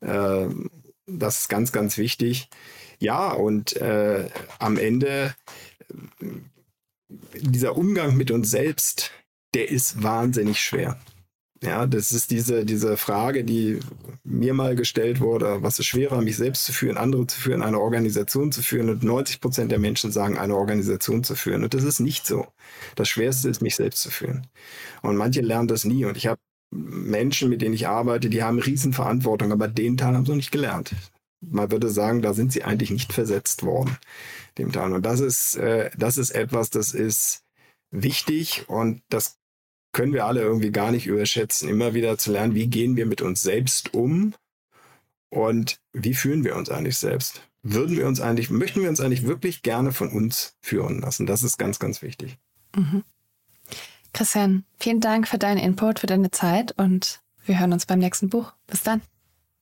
[0.00, 0.46] äh,
[1.06, 2.48] das ist ganz, ganz wichtig.
[2.98, 4.28] Ja, und äh,
[4.58, 5.34] am Ende
[7.34, 9.10] dieser Umgang mit uns selbst,
[9.54, 10.98] der ist wahnsinnig schwer.
[11.62, 13.78] Ja, das ist diese, diese Frage, die
[14.24, 17.78] mir mal gestellt wurde, was ist schwerer, mich selbst zu führen, andere zu führen, eine
[17.78, 18.90] Organisation zu führen?
[18.90, 21.62] Und 90 Prozent der Menschen sagen, eine Organisation zu führen.
[21.62, 22.48] Und das ist nicht so.
[22.96, 24.48] Das Schwerste ist, mich selbst zu führen.
[25.02, 26.04] Und manche lernen das nie.
[26.04, 26.40] Und ich habe
[26.72, 30.52] Menschen, mit denen ich arbeite, die haben Riesenverantwortung, aber den Teil haben sie noch nicht
[30.52, 30.94] gelernt.
[31.40, 33.96] Man würde sagen, da sind sie eigentlich nicht versetzt worden
[34.58, 34.92] dem Teil.
[34.92, 37.42] Und das ist, äh, das ist etwas, das ist
[37.90, 39.38] wichtig und das
[39.92, 43.20] können wir alle irgendwie gar nicht überschätzen, immer wieder zu lernen, wie gehen wir mit
[43.20, 44.34] uns selbst um
[45.30, 47.42] und wie fühlen wir uns eigentlich selbst.
[47.62, 51.26] Würden wir uns eigentlich, möchten wir uns eigentlich wirklich gerne von uns führen lassen?
[51.26, 52.38] Das ist ganz, ganz wichtig.
[52.74, 53.04] Mhm.
[54.12, 58.28] Christian, vielen Dank für deinen Input, für deine Zeit und wir hören uns beim nächsten
[58.28, 58.52] Buch.
[58.66, 59.02] Bis dann.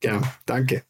[0.02, 0.82] Ja, danke.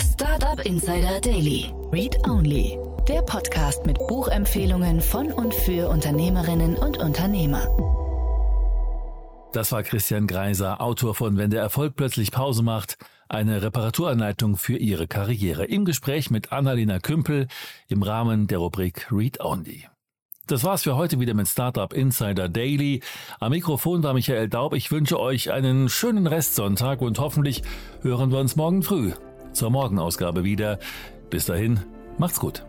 [0.00, 1.72] Startup Insider Daily.
[1.92, 2.78] Read Only.
[3.08, 7.66] Der Podcast mit Buchempfehlungen von und für Unternehmerinnen und Unternehmer.
[9.52, 14.76] Das war Christian Greiser, Autor von Wenn der Erfolg plötzlich Pause macht, eine Reparaturanleitung für
[14.76, 15.64] Ihre Karriere.
[15.64, 17.48] Im Gespräch mit Annalena Kümpel
[17.88, 19.86] im Rahmen der Rubrik Read Only.
[20.48, 23.02] Das war's für heute wieder mit Startup Insider Daily.
[23.38, 24.72] Am Mikrofon war Michael Daub.
[24.72, 27.62] Ich wünsche euch einen schönen Restsonntag und hoffentlich
[28.00, 29.12] hören wir uns morgen früh
[29.52, 30.78] zur Morgenausgabe wieder.
[31.28, 31.80] Bis dahin,
[32.16, 32.64] macht's gut.